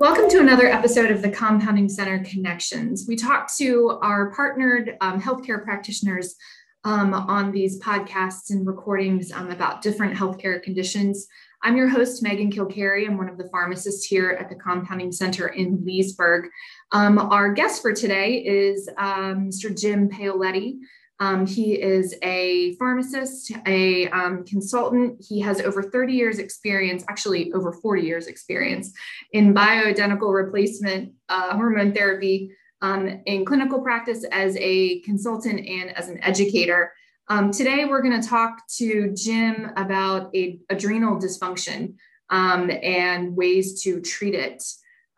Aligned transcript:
Welcome 0.00 0.28
to 0.30 0.40
another 0.40 0.66
episode 0.66 1.10
of 1.12 1.22
the 1.22 1.30
Compounding 1.30 1.88
Center 1.88 2.22
Connections. 2.24 3.06
We 3.06 3.14
talk 3.14 3.54
to 3.56 3.98
our 4.02 4.30
partnered 4.34 4.96
um, 5.00 5.20
healthcare 5.20 5.62
practitioners 5.62 6.34
um, 6.82 7.14
on 7.14 7.52
these 7.52 7.80
podcasts 7.80 8.50
and 8.50 8.66
recordings 8.66 9.30
um, 9.30 9.50
about 9.50 9.82
different 9.82 10.14
healthcare 10.14 10.62
conditions. 10.62 11.28
I'm 11.62 11.76
your 11.76 11.88
host, 11.88 12.22
Megan 12.22 12.50
Kilkeary. 12.50 13.06
I'm 13.06 13.16
one 13.16 13.28
of 13.28 13.38
the 13.38 13.48
pharmacists 13.48 14.04
here 14.04 14.36
at 14.38 14.48
the 14.48 14.56
Compounding 14.56 15.12
Center 15.12 15.48
in 15.48 15.82
Leesburg. 15.84 16.50
Um, 16.92 17.18
our 17.18 17.52
guest 17.52 17.80
for 17.80 17.92
today 17.92 18.38
is 18.38 18.88
um, 18.98 19.48
Mr. 19.48 19.74
Jim 19.74 20.10
Paoletti. 20.10 20.78
Um, 21.20 21.46
he 21.46 21.80
is 21.80 22.14
a 22.22 22.74
pharmacist, 22.74 23.52
a 23.66 24.08
um, 24.08 24.44
consultant. 24.44 25.24
He 25.26 25.40
has 25.40 25.60
over 25.60 25.82
30 25.82 26.12
years 26.12 26.38
experience, 26.38 27.04
actually 27.08 27.52
over 27.52 27.72
40 27.72 28.02
years 28.02 28.26
experience 28.26 28.92
in 29.32 29.54
bioidentical 29.54 30.34
replacement 30.34 31.12
uh, 31.28 31.56
hormone 31.56 31.94
therapy 31.94 32.50
um, 32.82 33.22
in 33.26 33.44
clinical 33.44 33.80
practice 33.80 34.24
as 34.32 34.56
a 34.58 35.00
consultant 35.00 35.66
and 35.66 35.96
as 35.96 36.08
an 36.08 36.22
educator. 36.22 36.92
Um, 37.28 37.50
today, 37.50 37.86
we're 37.86 38.02
going 38.02 38.20
to 38.20 38.28
talk 38.28 38.66
to 38.76 39.14
Jim 39.14 39.70
about 39.76 40.34
adrenal 40.68 41.18
dysfunction 41.18 41.94
um, 42.28 42.70
and 42.82 43.34
ways 43.34 43.82
to 43.84 44.00
treat 44.00 44.34
it. 44.34 44.62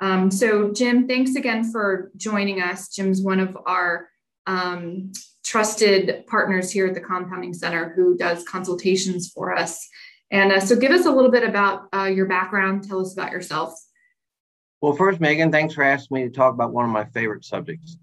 Um, 0.00 0.30
so, 0.30 0.70
Jim, 0.72 1.08
thanks 1.08 1.34
again 1.34 1.64
for 1.72 2.12
joining 2.16 2.60
us. 2.60 2.88
Jim's 2.88 3.22
one 3.22 3.40
of 3.40 3.56
our 3.66 4.08
um, 4.46 5.12
trusted 5.44 6.26
partners 6.26 6.70
here 6.70 6.86
at 6.86 6.94
the 6.94 7.00
Compounding 7.00 7.54
Center 7.54 7.92
who 7.94 8.16
does 8.16 8.44
consultations 8.44 9.30
for 9.30 9.54
us. 9.54 9.88
And 10.30 10.52
uh, 10.52 10.60
so, 10.60 10.76
give 10.76 10.90
us 10.90 11.06
a 11.06 11.10
little 11.10 11.30
bit 11.30 11.44
about 11.44 11.88
uh, 11.94 12.04
your 12.04 12.26
background. 12.26 12.88
Tell 12.88 13.00
us 13.00 13.12
about 13.12 13.30
yourself. 13.30 13.74
Well, 14.80 14.94
first, 14.94 15.20
Megan, 15.20 15.52
thanks 15.52 15.74
for 15.74 15.84
asking 15.84 16.16
me 16.16 16.24
to 16.24 16.30
talk 16.30 16.52
about 16.52 16.72
one 16.72 16.84
of 16.84 16.90
my 16.90 17.04
favorite 17.04 17.44
subjects. 17.44 17.96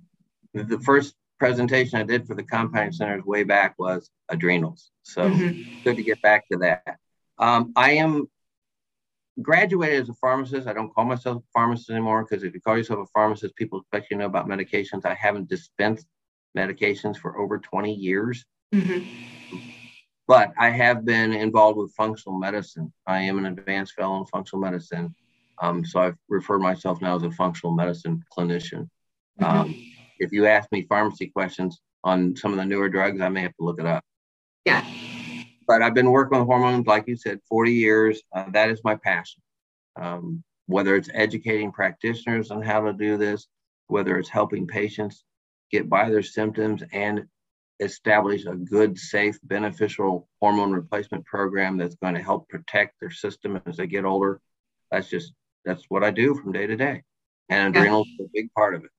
The 0.53 0.79
first 0.79 1.15
presentation 1.37 1.99
I 1.99 2.03
did 2.03 2.25
for 2.25 2.35
the 2.35 2.43
Compounding 2.43 2.93
Centers 2.93 3.25
way 3.25 3.43
back 3.43 3.75
was 3.77 4.09
adrenals. 4.29 4.89
So, 5.03 5.29
mm-hmm. 5.29 5.83
good 5.83 5.97
to 5.97 6.03
get 6.03 6.21
back 6.21 6.47
to 6.49 6.59
that. 6.59 6.97
Um, 7.37 7.73
I 7.75 7.93
am 7.93 8.29
graduated 9.41 10.03
as 10.03 10.09
a 10.09 10.13
pharmacist. 10.13 10.67
I 10.67 10.73
don't 10.73 10.93
call 10.93 11.05
myself 11.05 11.43
a 11.43 11.51
pharmacist 11.53 11.89
anymore 11.89 12.23
because 12.23 12.43
if 12.43 12.53
you 12.53 12.61
call 12.61 12.77
yourself 12.77 12.99
a 12.99 13.11
pharmacist, 13.13 13.55
people 13.55 13.79
expect 13.79 14.09
you 14.09 14.17
to 14.17 14.21
know 14.21 14.27
about 14.27 14.47
medications. 14.47 15.05
I 15.05 15.13
haven't 15.15 15.49
dispensed 15.49 16.07
medications 16.57 17.17
for 17.17 17.37
over 17.37 17.57
20 17.57 17.93
years. 17.93 18.45
Mm-hmm. 18.73 19.57
But 20.27 20.53
I 20.57 20.69
have 20.69 21.05
been 21.05 21.33
involved 21.33 21.77
with 21.77 21.93
functional 21.93 22.39
medicine. 22.39 22.93
I 23.05 23.19
am 23.19 23.37
an 23.37 23.45
advanced 23.45 23.93
fellow 23.93 24.17
in 24.19 24.25
functional 24.25 24.61
medicine. 24.61 25.13
Um, 25.61 25.85
so 25.85 25.99
I've 25.99 26.17
referred 26.29 26.59
myself 26.59 27.01
now 27.01 27.15
as 27.15 27.23
a 27.23 27.31
functional 27.31 27.75
medicine 27.75 28.23
clinician. 28.35 28.89
Mm-hmm. 29.41 29.45
Um, 29.45 29.75
if 30.19 30.31
you 30.31 30.45
ask 30.45 30.71
me 30.71 30.83
pharmacy 30.83 31.27
questions 31.27 31.81
on 32.03 32.35
some 32.35 32.51
of 32.51 32.57
the 32.57 32.65
newer 32.65 32.89
drugs, 32.89 33.21
I 33.21 33.29
may 33.29 33.41
have 33.41 33.55
to 33.55 33.63
look 33.63 33.79
it 33.79 33.85
up. 33.85 34.03
Yeah. 34.65 34.85
But 35.67 35.81
I've 35.81 35.93
been 35.93 36.11
working 36.11 36.39
with 36.39 36.47
hormones, 36.47 36.87
like 36.87 37.07
you 37.07 37.15
said, 37.15 37.39
40 37.49 37.73
years. 37.73 38.21
Uh, 38.35 38.45
that 38.51 38.69
is 38.69 38.81
my 38.83 38.95
passion. 38.95 39.41
Um, 39.95 40.43
whether 40.67 40.95
it's 40.95 41.09
educating 41.13 41.71
practitioners 41.71 42.49
on 42.51 42.61
how 42.61 42.81
to 42.81 42.93
do 42.93 43.17
this, 43.17 43.47
whether 43.87 44.17
it's 44.17 44.29
helping 44.29 44.65
patients 44.65 45.23
get 45.73 45.89
by 45.89 46.07
their 46.07 46.21
symptoms 46.21 46.83
and 46.93 47.25
establish 47.79 48.45
a 48.45 48.53
good, 48.53 48.97
safe, 48.97 49.39
beneficial 49.43 50.29
hormone 50.39 50.71
replacement 50.71 51.25
program 51.25 51.77
that's 51.77 51.95
going 51.95 52.13
to 52.13 52.21
help 52.21 52.47
protect 52.47 52.93
their 53.01 53.09
system 53.09 53.59
as 53.65 53.75
they 53.77 53.87
get 53.87 54.05
older. 54.05 54.39
That's 54.91 55.09
just 55.09 55.33
that's 55.65 55.85
what 55.89 56.03
I 56.03 56.11
do 56.11 56.35
from 56.35 56.51
day 56.51 56.67
to 56.67 56.75
day, 56.75 57.01
and 57.49 57.75
adrenals 57.75 58.07
is 58.07 58.27
a 58.27 58.29
big 58.31 58.53
part 58.53 58.75
of 58.75 58.83
it. 58.83 58.91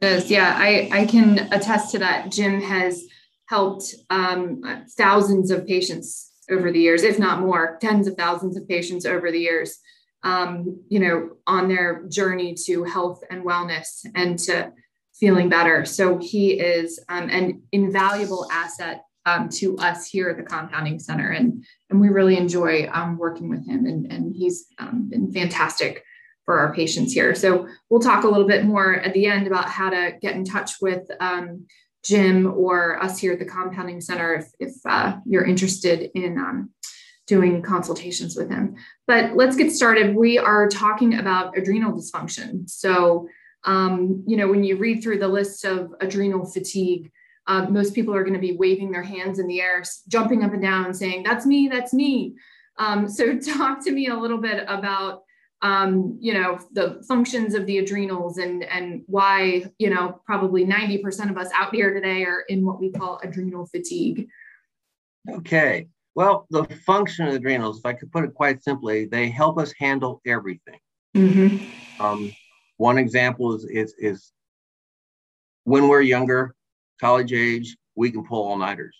It 0.00 0.12
is, 0.12 0.30
yeah. 0.30 0.54
I 0.56 0.90
I 0.92 1.06
can 1.06 1.38
attest 1.52 1.92
to 1.92 2.00
that. 2.00 2.32
Jim 2.32 2.60
has 2.60 3.04
helped 3.46 3.94
um, 4.10 4.62
thousands 4.96 5.50
of 5.52 5.66
patients 5.66 6.32
over 6.50 6.72
the 6.72 6.80
years, 6.80 7.02
if 7.04 7.18
not 7.18 7.40
more, 7.40 7.78
tens 7.80 8.08
of 8.08 8.16
thousands 8.16 8.56
of 8.56 8.68
patients 8.68 9.06
over 9.06 9.30
the 9.30 9.38
years. 9.38 9.78
Um, 10.24 10.80
you 10.88 10.98
know, 10.98 11.36
on 11.46 11.68
their 11.68 12.02
journey 12.08 12.56
to 12.66 12.82
health 12.82 13.22
and 13.30 13.44
wellness 13.44 14.04
and 14.16 14.36
to 14.40 14.72
feeling 15.18 15.48
better. 15.48 15.84
So 15.84 16.18
he 16.18 16.52
is 16.52 17.00
um, 17.08 17.28
an 17.30 17.62
invaluable 17.72 18.48
asset 18.52 19.04
um, 19.26 19.48
to 19.50 19.76
us 19.78 20.08
here 20.08 20.30
at 20.30 20.36
the 20.36 20.42
Compounding 20.42 20.98
Center, 20.98 21.30
and 21.30 21.64
and 21.90 22.00
we 22.00 22.08
really 22.08 22.36
enjoy 22.36 22.88
um, 22.92 23.18
working 23.18 23.48
with 23.48 23.66
him. 23.66 23.86
And 23.86 24.10
and 24.10 24.34
he's 24.34 24.66
um, 24.78 25.08
been 25.10 25.32
fantastic 25.32 26.04
for 26.44 26.58
our 26.58 26.72
patients 26.72 27.12
here. 27.12 27.34
So 27.34 27.68
we'll 27.90 28.00
talk 28.00 28.24
a 28.24 28.28
little 28.28 28.46
bit 28.46 28.64
more 28.64 28.94
at 28.94 29.12
the 29.12 29.26
end 29.26 29.46
about 29.46 29.68
how 29.68 29.90
to 29.90 30.12
get 30.22 30.34
in 30.34 30.44
touch 30.44 30.72
with 30.80 31.06
um, 31.20 31.66
Jim 32.02 32.46
or 32.46 33.02
us 33.02 33.18
here 33.18 33.32
at 33.32 33.38
the 33.38 33.44
Compounding 33.44 34.00
Center 34.00 34.34
if 34.34 34.46
if 34.58 34.74
uh, 34.86 35.16
you're 35.26 35.44
interested 35.44 36.10
in. 36.14 36.38
Um, 36.38 36.70
doing 37.26 37.60
consultations 37.60 38.34
with 38.34 38.48
him. 38.50 38.74
But 39.06 39.36
let's 39.36 39.54
get 39.54 39.70
started. 39.70 40.16
We 40.16 40.38
are 40.38 40.66
talking 40.66 41.18
about 41.18 41.56
adrenal 41.58 41.92
dysfunction. 41.92 42.68
So, 42.68 43.28
um, 43.64 44.22
you 44.26 44.36
know, 44.36 44.48
when 44.48 44.64
you 44.64 44.76
read 44.76 45.02
through 45.02 45.18
the 45.18 45.28
list 45.28 45.64
of 45.64 45.94
adrenal 46.00 46.44
fatigue, 46.44 47.10
uh, 47.46 47.66
most 47.68 47.94
people 47.94 48.14
are 48.14 48.22
going 48.22 48.34
to 48.34 48.40
be 48.40 48.56
waving 48.56 48.92
their 48.92 49.02
hands 49.02 49.38
in 49.38 49.46
the 49.46 49.60
air, 49.60 49.82
jumping 50.06 50.44
up 50.44 50.52
and 50.52 50.62
down, 50.62 50.84
and 50.84 50.96
saying, 50.96 51.22
"That's 51.22 51.46
me, 51.46 51.68
that's 51.68 51.92
me." 51.92 52.36
Um, 52.78 53.08
so, 53.08 53.38
talk 53.56 53.82
to 53.84 53.90
me 53.90 54.08
a 54.08 54.16
little 54.16 54.38
bit 54.38 54.64
about, 54.68 55.22
um, 55.62 56.18
you 56.20 56.34
know, 56.34 56.58
the 56.72 57.02
functions 57.08 57.54
of 57.54 57.66
the 57.66 57.78
adrenals 57.78 58.38
and 58.38 58.62
and 58.64 59.02
why, 59.06 59.70
you 59.78 59.90
know, 59.90 60.20
probably 60.24 60.64
ninety 60.64 60.98
percent 60.98 61.30
of 61.30 61.38
us 61.38 61.48
out 61.54 61.74
here 61.74 61.92
today 61.92 62.24
are 62.24 62.42
in 62.48 62.64
what 62.64 62.80
we 62.80 62.92
call 62.92 63.18
adrenal 63.22 63.66
fatigue. 63.66 64.28
Okay. 65.30 65.88
Well, 66.14 66.46
the 66.50 66.64
function 66.84 67.26
of 67.26 67.32
the 67.32 67.38
adrenals, 67.38 67.78
if 67.78 67.86
I 67.86 67.92
could 67.92 68.10
put 68.10 68.24
it 68.24 68.34
quite 68.34 68.62
simply, 68.62 69.06
they 69.06 69.28
help 69.28 69.58
us 69.58 69.72
handle 69.78 70.20
everything. 70.26 70.80
Mm-hmm. 71.16 72.02
Um, 72.04 72.32
one 72.78 72.96
example 72.96 73.54
is, 73.54 73.64
is, 73.64 73.94
is 73.98 74.32
when 75.64 75.88
we're 75.88 76.00
younger, 76.00 76.54
college 77.00 77.32
age, 77.32 77.76
we 77.94 78.10
can 78.10 78.24
pull 78.24 78.48
all 78.48 78.56
nighters. 78.56 78.96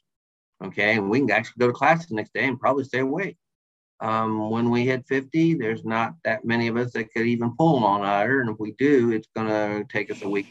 Okay. 0.62 0.96
And 0.96 1.08
we 1.08 1.20
can 1.20 1.30
actually 1.30 1.60
go 1.60 1.68
to 1.68 1.72
class 1.72 2.06
the 2.06 2.14
next 2.14 2.34
day 2.34 2.44
and 2.44 2.60
probably 2.60 2.84
stay 2.84 2.98
awake. 2.98 3.36
Um, 4.00 4.50
when 4.50 4.70
we 4.70 4.84
hit 4.84 5.06
50, 5.08 5.54
there's 5.54 5.84
not 5.84 6.14
that 6.24 6.44
many 6.44 6.68
of 6.68 6.76
us 6.76 6.92
that 6.92 7.12
could 7.12 7.26
even 7.26 7.56
pull 7.56 7.78
an 7.78 7.84
all 7.84 8.00
nighter. 8.00 8.40
And 8.40 8.50
if 8.50 8.58
we 8.58 8.72
do, 8.72 9.12
it's 9.12 9.28
going 9.34 9.48
to 9.48 9.84
take 9.90 10.10
us 10.10 10.22
a 10.22 10.28
week. 10.28 10.46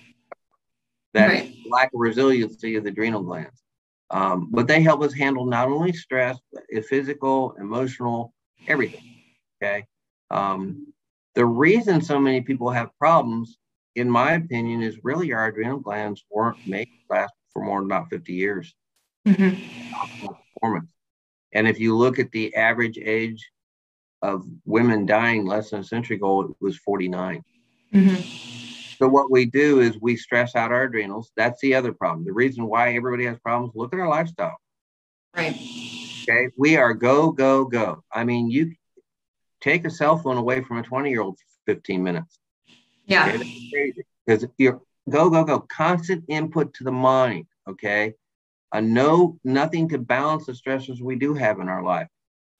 That 1.13 1.27
right. 1.27 1.55
lack 1.69 1.87
of 1.93 1.99
resiliency 1.99 2.75
of 2.75 2.83
the 2.83 2.89
adrenal 2.89 3.23
glands. 3.23 3.61
Um, 4.09 4.49
but 4.51 4.67
they 4.67 4.81
help 4.81 5.01
us 5.01 5.13
handle 5.13 5.45
not 5.45 5.67
only 5.67 5.93
stress, 5.93 6.37
but 6.51 6.85
physical, 6.85 7.55
emotional, 7.59 8.33
everything. 8.67 9.03
Okay. 9.61 9.85
Um, 10.29 10.93
the 11.37 11.45
reason 11.45 12.01
so 12.01 12.19
many 12.19 12.41
people 12.41 12.71
have 12.71 12.97
problems, 12.97 13.59
in 13.93 14.09
my 14.09 14.33
opinion, 14.33 14.81
is 14.81 15.03
really 15.03 15.31
our 15.33 15.45
adrenal 15.45 15.77
glands 15.77 16.25
weren't 16.31 16.57
made 16.65 16.85
to 16.85 17.13
last 17.13 17.31
for 17.53 17.63
more 17.63 17.79
than 17.79 17.85
about 17.85 18.09
50 18.09 18.33
years. 18.33 18.73
Mm-hmm. 19.27 20.25
Performance. 20.55 20.91
And 21.53 21.67
if 21.67 21.79
you 21.79 21.95
look 21.95 22.17
at 22.17 22.31
the 22.31 22.55
average 22.55 22.97
age 22.97 23.51
of 24.23 24.47
women 24.65 25.05
dying 25.05 25.45
less 25.45 25.69
than 25.69 25.81
a 25.81 25.83
century 25.83 26.15
ago, 26.15 26.41
it 26.41 26.55
was 26.59 26.75
49. 26.79 27.43
Mm-hmm. 27.93 28.95
So 28.97 29.07
what 29.07 29.29
we 29.29 29.45
do 29.45 29.81
is 29.81 30.01
we 30.01 30.17
stress 30.17 30.55
out 30.55 30.71
our 30.71 30.85
adrenals. 30.85 31.31
That's 31.37 31.61
the 31.61 31.75
other 31.75 31.93
problem. 31.93 32.25
The 32.25 32.33
reason 32.33 32.65
why 32.65 32.95
everybody 32.95 33.25
has 33.25 33.37
problems, 33.37 33.73
look 33.75 33.93
at 33.93 33.99
our 33.99 34.09
lifestyle. 34.09 34.57
Right. 35.35 35.53
Okay. 36.23 36.49
We 36.57 36.77
are 36.77 36.95
go, 36.95 37.31
go, 37.31 37.65
go. 37.65 38.03
I 38.11 38.23
mean, 38.23 38.49
you 38.49 38.73
take 39.61 39.85
a 39.85 39.89
cell 39.89 40.17
phone 40.17 40.37
away 40.37 40.61
from 40.61 40.77
a 40.77 40.83
20 40.83 41.09
year 41.09 41.21
old 41.21 41.37
for 41.37 41.73
15 41.73 42.03
minutes. 42.03 42.39
Yeah. 43.05 43.37
Because 44.25 44.45
you're 44.57 44.81
go, 45.09 45.29
go, 45.29 45.43
go, 45.43 45.59
constant 45.59 46.25
input 46.27 46.73
to 46.75 46.83
the 46.83 46.91
mind. 46.91 47.45
Okay. 47.67 48.13
A 48.73 48.81
no, 48.81 49.39
nothing 49.43 49.87
to 49.89 49.97
balance 49.97 50.45
the 50.45 50.51
stressors 50.51 51.01
we 51.01 51.15
do 51.15 51.33
have 51.33 51.59
in 51.59 51.69
our 51.69 51.83
life. 51.83 52.07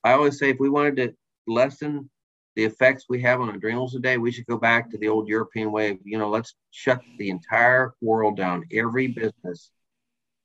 I 0.04 0.14
always 0.14 0.40
say 0.40 0.50
if 0.50 0.60
we 0.60 0.70
wanted 0.70 0.96
to 0.98 1.16
lessen 1.48 2.10
the 2.56 2.64
effects 2.64 3.06
we 3.10 3.22
have 3.22 3.42
on 3.42 3.50
adrenals 3.50 3.92
today, 3.92 4.18
we 4.18 4.32
should 4.32 4.46
go 4.46 4.58
back 4.58 4.90
to 4.90 4.98
the 4.98 5.10
old 5.10 5.28
European 5.28 5.72
way 5.72 5.92
of, 5.92 5.98
you 6.04 6.18
know, 6.18 6.30
let's 6.30 6.56
shut 6.72 7.02
the 7.18 7.30
entire 7.30 7.94
world 8.02 8.38
down, 8.38 8.64
every 8.72 9.08
business 9.08 9.70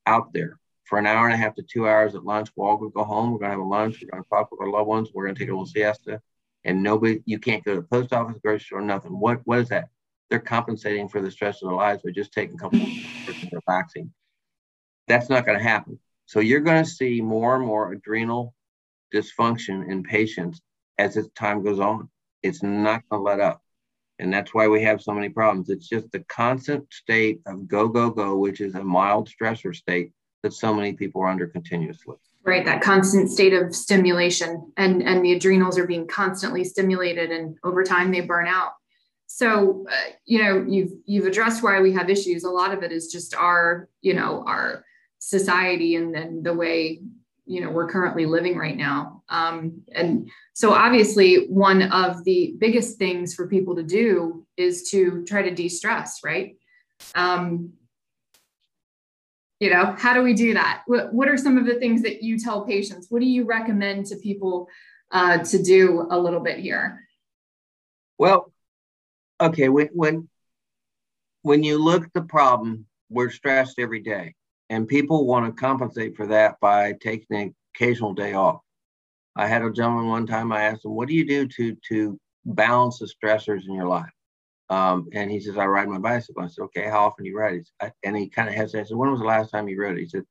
out 0.05 0.33
there 0.33 0.59
for 0.83 0.99
an 0.99 1.07
hour 1.07 1.25
and 1.25 1.33
a 1.33 1.37
half 1.37 1.55
to 1.55 1.63
two 1.63 1.87
hours 1.87 2.13
at 2.13 2.25
lunch. 2.25 2.49
We'll 2.55 2.67
all 2.67 2.77
go 2.77 3.03
home. 3.03 3.31
We're 3.31 3.39
going 3.39 3.51
to 3.51 3.57
have 3.57 3.65
a 3.65 3.69
lunch. 3.69 4.01
We're 4.01 4.11
going 4.11 4.23
to 4.23 4.29
talk 4.29 4.51
with 4.51 4.59
our 4.59 4.69
loved 4.69 4.87
ones. 4.87 5.09
We're 5.13 5.23
going 5.23 5.35
to 5.35 5.39
take 5.39 5.49
a 5.49 5.53
little 5.53 5.65
siesta 5.65 6.21
and 6.65 6.81
nobody 6.81 7.21
you 7.25 7.39
can't 7.39 7.63
go 7.63 7.75
to 7.75 7.81
the 7.81 7.87
post 7.87 8.13
office, 8.13 8.39
grocery 8.41 8.65
store, 8.65 8.81
nothing. 8.81 9.19
What 9.19 9.41
what 9.45 9.59
is 9.59 9.69
that? 9.69 9.89
They're 10.29 10.39
compensating 10.39 11.09
for 11.09 11.21
the 11.21 11.31
stress 11.31 11.61
of 11.61 11.69
their 11.69 11.77
lives 11.77 12.01
by 12.03 12.11
just 12.11 12.33
taking 12.33 12.55
a 12.55 12.57
couple 12.57 12.81
of 12.81 13.35
relaxing. 13.51 14.11
That's 15.07 15.29
not 15.29 15.45
going 15.45 15.57
to 15.57 15.63
happen. 15.63 15.99
So 16.25 16.39
you're 16.39 16.61
going 16.61 16.83
to 16.83 16.89
see 16.89 17.21
more 17.21 17.55
and 17.55 17.65
more 17.65 17.91
adrenal 17.91 18.53
dysfunction 19.13 19.89
in 19.89 20.03
patients 20.03 20.61
as 20.97 21.15
this 21.15 21.27
time 21.35 21.63
goes 21.63 21.79
on. 21.79 22.09
It's 22.41 22.63
not 22.63 23.03
going 23.09 23.19
to 23.19 23.23
let 23.23 23.39
up. 23.39 23.61
And 24.19 24.33
that's 24.33 24.53
why 24.53 24.67
we 24.67 24.81
have 24.83 25.01
so 25.01 25.11
many 25.11 25.29
problems. 25.29 25.69
It's 25.69 25.87
just 25.87 26.11
the 26.11 26.21
constant 26.21 26.91
state 26.93 27.41
of 27.45 27.67
go, 27.67 27.87
go, 27.87 28.09
go, 28.09 28.37
which 28.37 28.61
is 28.61 28.75
a 28.75 28.83
mild 28.83 29.29
stressor 29.29 29.75
state 29.75 30.11
that 30.43 30.53
so 30.53 30.73
many 30.73 30.93
people 30.93 31.21
are 31.21 31.27
under 31.27 31.47
continuously. 31.47 32.15
Right, 32.45 32.65
that 32.65 32.81
constant 32.81 33.31
state 33.31 33.53
of 33.53 33.73
stimulation, 33.73 34.73
and 34.75 35.01
and 35.01 35.23
the 35.23 35.31
adrenals 35.31 35.77
are 35.79 35.87
being 35.87 36.07
constantly 36.07 36.65
stimulated, 36.65 37.31
and 37.31 37.57
over 37.63 37.83
time 37.83 38.11
they 38.11 38.19
burn 38.19 38.47
out. 38.47 38.71
So, 39.27 39.85
uh, 39.89 40.11
you 40.25 40.43
know, 40.43 40.65
you've 40.67 40.91
you've 41.05 41.25
addressed 41.25 41.63
why 41.63 41.79
we 41.79 41.93
have 41.93 42.09
issues. 42.09 42.43
A 42.43 42.49
lot 42.49 42.73
of 42.73 42.83
it 42.83 42.91
is 42.91 43.07
just 43.07 43.33
our, 43.33 43.87
you 44.01 44.13
know, 44.13 44.43
our 44.45 44.83
society 45.23 45.95
and 45.95 46.13
then 46.13 46.43
the 46.43 46.53
way 46.53 47.01
you 47.45 47.61
know 47.61 47.69
we're 47.69 47.87
currently 47.87 48.25
living 48.25 48.57
right 48.57 48.75
now 48.75 49.23
um, 49.29 49.81
and 49.95 50.29
so 50.53 50.73
obviously 50.73 51.47
one 51.47 51.81
of 51.81 52.23
the 52.25 52.55
biggest 52.57 52.97
things 52.97 53.33
for 53.33 53.47
people 53.47 53.75
to 53.75 53.83
do 53.83 54.45
is 54.57 54.89
to 54.89 55.23
try 55.25 55.41
to 55.41 55.55
de-stress 55.55 56.19
right 56.25 56.57
um, 57.15 57.71
you 59.63 59.69
know 59.69 59.95
how 59.97 60.13
do 60.13 60.21
we 60.21 60.33
do 60.33 60.53
that 60.53 60.83
what, 60.87 61.13
what 61.13 61.27
are 61.27 61.37
some 61.37 61.57
of 61.57 61.65
the 61.65 61.75
things 61.75 62.01
that 62.01 62.21
you 62.21 62.37
tell 62.37 62.65
patients 62.65 63.07
what 63.09 63.19
do 63.19 63.25
you 63.25 63.45
recommend 63.45 64.05
to 64.05 64.15
people 64.17 64.67
uh, 65.11 65.37
to 65.37 65.61
do 65.61 66.07
a 66.09 66.19
little 66.19 66.39
bit 66.39 66.59
here 66.59 67.07
well 68.17 68.51
okay 69.39 69.69
when 69.69 69.87
when 69.93 70.27
when 71.43 71.63
you 71.63 71.77
look 71.77 72.03
at 72.03 72.13
the 72.13 72.21
problem 72.21 72.85
we're 73.09 73.29
stressed 73.29 73.79
every 73.79 74.01
day 74.01 74.33
and 74.69 74.87
people 74.87 75.27
want 75.27 75.45
to 75.45 75.61
compensate 75.61 76.15
for 76.15 76.27
that 76.27 76.59
by 76.59 76.93
taking 76.93 77.37
an 77.37 77.55
occasional 77.75 78.13
day 78.13 78.33
off. 78.33 78.61
I 79.35 79.47
had 79.47 79.61
a 79.61 79.71
gentleman 79.71 80.07
one 80.07 80.25
time. 80.25 80.51
I 80.51 80.63
asked 80.63 80.85
him, 80.85 80.95
"What 80.95 81.07
do 81.07 81.13
you 81.13 81.25
do 81.25 81.47
to 81.47 81.75
to 81.89 82.19
balance 82.45 82.99
the 82.99 83.05
stressors 83.05 83.67
in 83.67 83.73
your 83.73 83.87
life?" 83.87 84.11
Um, 84.69 85.09
and 85.13 85.29
he 85.29 85.39
says, 85.39 85.57
"I 85.57 85.65
ride 85.65 85.89
my 85.89 85.99
bicycle." 85.99 86.43
I 86.43 86.47
said, 86.47 86.63
"Okay, 86.63 86.87
how 86.87 87.05
often 87.05 87.23
do 87.23 87.29
you 87.29 87.37
ride?" 87.37 87.61
He 87.81 87.87
and 88.03 88.15
he 88.15 88.29
kind 88.29 88.49
of 88.49 88.55
hesitated. 88.55 88.85
I 88.85 88.89
said, 88.89 88.97
"When 88.97 89.11
was 89.11 89.19
the 89.19 89.25
last 89.25 89.51
time 89.51 89.67
you 89.67 89.79
rode?" 89.81 89.97
He 89.97 90.07
said, 90.07 90.25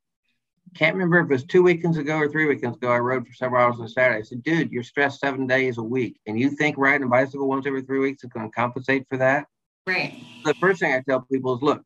"Can't 0.75 0.95
remember 0.95 1.19
if 1.19 1.25
it 1.27 1.33
was 1.33 1.45
two 1.45 1.63
weekends 1.63 1.99
ago 1.99 2.17
or 2.17 2.29
three 2.29 2.47
weekends 2.47 2.77
ago. 2.77 2.91
I 2.91 2.99
rode 2.99 3.27
for 3.27 3.35
several 3.35 3.63
hours 3.63 3.79
on 3.79 3.89
Saturday." 3.89 4.21
I 4.21 4.23
said, 4.23 4.43
"Dude, 4.43 4.73
you're 4.73 4.83
stressed 4.83 5.21
seven 5.21 5.47
days 5.47 5.79
a 5.79 5.83
week, 5.83 6.19
and 6.27 6.39
you 6.39 6.51
think 6.51 6.79
riding 6.79 7.07
a 7.07 7.11
bicycle 7.11 7.49
once 7.49 7.67
every 7.67 7.83
three 7.83 8.01
weeks 8.01 8.25
is 8.25 8.31
going 8.31 8.49
to 8.49 8.55
compensate 8.55 9.07
for 9.09 9.19
that?" 9.19 9.47
Right. 9.87 10.15
The 10.45 10.55
first 10.55 10.81
thing 10.81 10.93
I 10.93 11.03
tell 11.07 11.21
people 11.23 11.57
is, 11.57 11.63
"Look, 11.63 11.83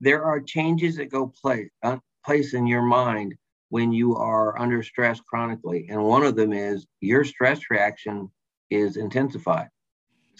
there 0.00 0.24
are 0.24 0.40
changes 0.40 0.96
that 0.96 1.10
go 1.10 1.28
place, 1.28 1.70
uh, 1.82 1.98
place 2.24 2.54
in 2.54 2.66
your 2.66 2.82
mind 2.82 3.34
when 3.70 3.92
you 3.92 4.16
are 4.16 4.58
under 4.58 4.82
stress 4.82 5.20
chronically. 5.20 5.86
And 5.88 6.02
one 6.04 6.24
of 6.24 6.36
them 6.36 6.52
is 6.52 6.86
your 7.00 7.24
stress 7.24 7.70
reaction 7.70 8.30
is 8.68 8.96
intensified. 8.96 9.68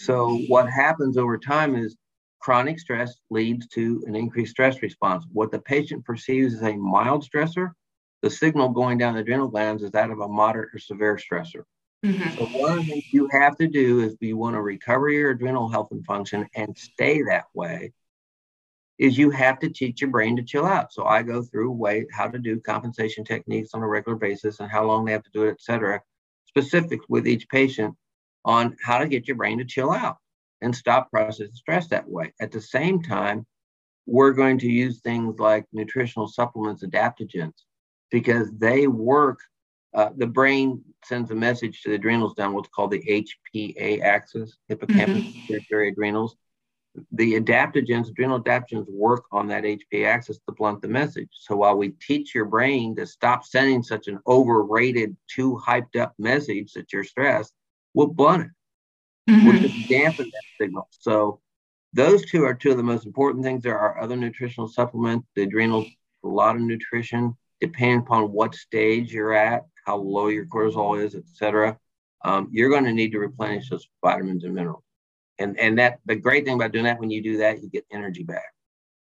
So, 0.01 0.39
what 0.49 0.71
happens 0.71 1.19
over 1.19 1.37
time 1.37 1.77
is 1.77 1.95
chronic 2.39 2.79
stress 2.79 3.19
leads 3.29 3.67
to 3.69 4.03
an 4.07 4.17
increased 4.17 4.53
stress 4.53 4.81
response. 4.81 5.27
What 5.31 5.51
the 5.51 5.59
patient 5.59 6.07
perceives 6.07 6.55
as 6.55 6.63
a 6.63 6.75
mild 6.75 7.23
stressor, 7.23 7.73
the 8.23 8.31
signal 8.31 8.71
going 8.71 8.97
down 8.97 9.13
the 9.13 9.21
adrenal 9.21 9.49
glands 9.49 9.83
is 9.83 9.91
that 9.91 10.11
of 10.11 10.21
a 10.21 10.29
moderate 10.29 10.75
or 10.75 10.79
severe 10.79 11.19
stressor. 11.19 11.65
Mm-hmm. 12.03 12.31
So, 12.39 12.47
one 12.59 12.79
of 12.79 12.87
the 12.87 12.93
things 12.93 13.13
you 13.13 13.29
have 13.33 13.59
to 13.59 13.69
do 13.69 14.01
is 14.01 14.15
if 14.15 14.23
you 14.23 14.39
want 14.39 14.57
to 14.57 14.63
recover 14.63 15.11
your 15.11 15.33
adrenal 15.33 15.69
health 15.69 15.89
and 15.91 16.03
function 16.07 16.49
and 16.55 16.75
stay 16.79 17.21
that 17.25 17.45
way 17.53 17.93
is 18.99 19.19
you 19.19 19.29
have 19.29 19.59
to 19.59 19.69
teach 19.69 20.01
your 20.01 20.11
brain 20.11 20.35
to 20.37 20.43
chill 20.43 20.65
out. 20.65 20.95
So 20.95 21.05
I 21.05 21.23
go 21.23 21.43
through 21.43 21.73
way 21.73 22.07
how 22.11 22.29
to 22.29 22.39
do 22.39 22.59
compensation 22.61 23.23
techniques 23.25 23.75
on 23.75 23.83
a 23.83 23.89
regular 23.89 24.17
basis 24.17 24.61
and 24.61 24.71
how 24.71 24.85
long 24.85 25.05
they 25.05 25.13
have 25.13 25.25
to 25.25 25.31
do 25.31 25.45
it, 25.45 25.51
et 25.51 25.61
cetera, 25.61 26.01
specific 26.47 27.01
with 27.09 27.29
each 27.29 27.49
patient 27.51 27.95
on 28.45 28.77
how 28.83 28.99
to 28.99 29.09
get 29.09 29.29
your 29.29 29.37
brain 29.37 29.59
to 29.59 29.65
chill 29.65 29.91
out 29.91 30.17
and 30.61 30.75
stop 30.75 31.11
processing 31.11 31.53
stress 31.53 31.89
that 31.89 32.09
way. 32.09 32.33
At 32.41 32.53
the 32.53 32.61
same 32.61 33.03
time, 33.03 33.47
we're 34.07 34.33
going 34.33 34.59
to 34.59 34.69
use 34.69 35.01
things 35.01 35.39
like 35.39 35.67
nutritional 35.73 36.29
supplements, 36.29 36.85
adaptogens, 36.85 37.55
because 38.11 38.51
they 38.53 38.87
work. 38.87 39.41
Uh, 39.93 40.11
the 40.17 40.27
brain 40.27 40.83
sends 41.05 41.31
a 41.31 41.35
message 41.35 41.83
to 41.83 41.91
the 41.91 41.97
adrenals 41.97 42.35
down 42.35 42.53
what's 42.53 42.69
called 42.69 42.93
the 42.93 43.27
HPA 43.57 44.03
axis, 44.03 44.59
hippocampus, 44.69 45.25
mm-hmm. 45.25 45.89
adrenals 45.89 46.37
the 47.13 47.35
adaptogens, 47.35 48.09
adrenal 48.09 48.43
adaptogens 48.43 48.87
work 48.89 49.25
on 49.33 49.47
that 49.49 49.65
HPA 49.65 50.07
axis 50.07 50.39
to 50.39 50.53
blunt 50.53 50.83
the 50.83 50.89
message. 50.89 51.29
So 51.33 51.57
while 51.57 51.77
we 51.77 51.91
teach 51.91 52.35
your 52.35 52.47
brain 52.47 52.97
to 52.97 53.07
stop 53.07 53.45
sending 53.45 53.83
such 53.83 54.09
an 54.09 54.19
overrated, 54.27 55.17
too 55.29 55.61
hyped 55.65 55.97
up 55.97 56.15
message 56.19 56.73
that 56.73 56.93
you're 56.93 57.05
stressed, 57.05 57.55
we'll 57.95 58.09
blunt 58.09 58.45
it. 58.45 59.31
Mm-hmm. 59.31 59.47
We'll 59.47 59.61
just 59.61 59.89
dampen 59.89 60.27
that 60.27 60.65
signal. 60.65 60.89
So 60.91 61.41
those 61.93 62.25
two 62.27 62.45
are 62.45 62.55
two 62.55 62.71
of 62.71 62.77
the 62.77 62.83
most 62.83 63.07
important 63.07 63.45
things. 63.45 63.63
There 63.63 63.79
are 63.79 64.01
other 64.01 64.17
nutritional 64.17 64.69
supplements, 64.69 65.29
the 65.35 65.43
adrenals, 65.43 65.87
a 66.25 66.29
lot 66.29 66.57
of 66.57 66.63
nutrition, 66.63 67.37
depending 67.61 68.01
upon 68.01 68.33
what 68.33 68.55
stage 68.55 69.13
you're 69.13 69.35
at, 69.35 69.63
how 69.87 69.97
low 69.97 70.29
your 70.29 70.47
cortisol 70.47 71.03
is, 71.03 71.15
et 71.15 71.25
cetera. 71.27 71.79
Um, 72.25 72.49
you're 72.53 72.71
going 72.71 72.85
to 72.85 72.93
need 72.93 73.13
to 73.13 73.19
replenish 73.19 73.71
those 73.71 73.89
vitamins 74.03 74.45
and 74.45 74.55
minerals 74.55 74.85
and 75.41 75.59
and 75.59 75.79
that 75.79 75.99
the 76.07 76.15
great 76.15 76.45
thing 76.45 76.55
about 76.55 76.71
doing 76.71 76.85
that 76.85 77.01
when 77.01 77.11
you 77.11 77.23
do 77.23 77.39
that 77.39 77.63
you 77.63 77.69
get 77.69 77.85
energy 77.91 78.23
back 78.23 78.55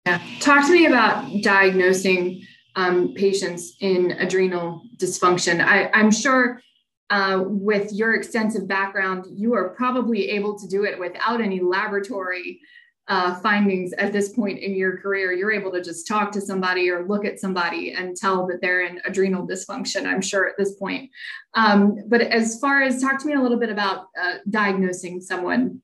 yeah 0.07 0.23
talk 0.39 0.65
to 0.65 0.73
me 0.73 0.87
about 0.87 1.29
diagnosing 1.43 2.43
um, 2.77 3.13
patients 3.15 3.77
in 3.81 4.13
adrenal 4.13 4.83
dysfunction 4.97 5.63
I, 5.63 5.91
i'm 5.93 6.11
sure 6.11 6.63
uh, 7.11 7.43
with 7.45 7.93
your 7.93 8.15
extensive 8.15 8.67
background 8.67 9.27
you 9.31 9.55
are 9.55 9.71
probably 9.71 10.31
able 10.31 10.59
to 10.59 10.67
do 10.69 10.85
it 10.85 10.99
without 10.99 11.41
any 11.41 11.61
laboratory 11.61 12.61
uh, 13.09 13.35
findings 13.41 13.93
at 13.95 14.13
this 14.13 14.29
point 14.29 14.59
in 14.59 14.75
your 14.75 14.99
career 14.99 15.33
you're 15.33 15.53
able 15.53 15.73
to 15.73 15.83
just 15.83 16.07
talk 16.07 16.31
to 16.31 16.41
somebody 16.41 16.89
or 16.89 17.07
look 17.07 17.25
at 17.25 17.41
somebody 17.41 17.93
and 17.93 18.17
tell 18.17 18.47
that 18.47 18.61
they're 18.61 18.85
in 18.85 19.01
adrenal 19.05 19.47
dysfunction 19.47 20.07
i'm 20.07 20.21
sure 20.21 20.49
at 20.49 20.57
this 20.57 20.75
point 20.75 21.11
um, 21.55 21.99
but 22.07 22.21
as 22.21 22.61
far 22.61 22.83
as 22.83 23.03
talk 23.03 23.19
to 23.21 23.27
me 23.27 23.35
a 23.35 23.41
little 23.41 23.59
bit 23.59 23.71
about 23.71 24.07
uh, 24.21 24.35
diagnosing 24.49 25.21
someone 25.21 25.83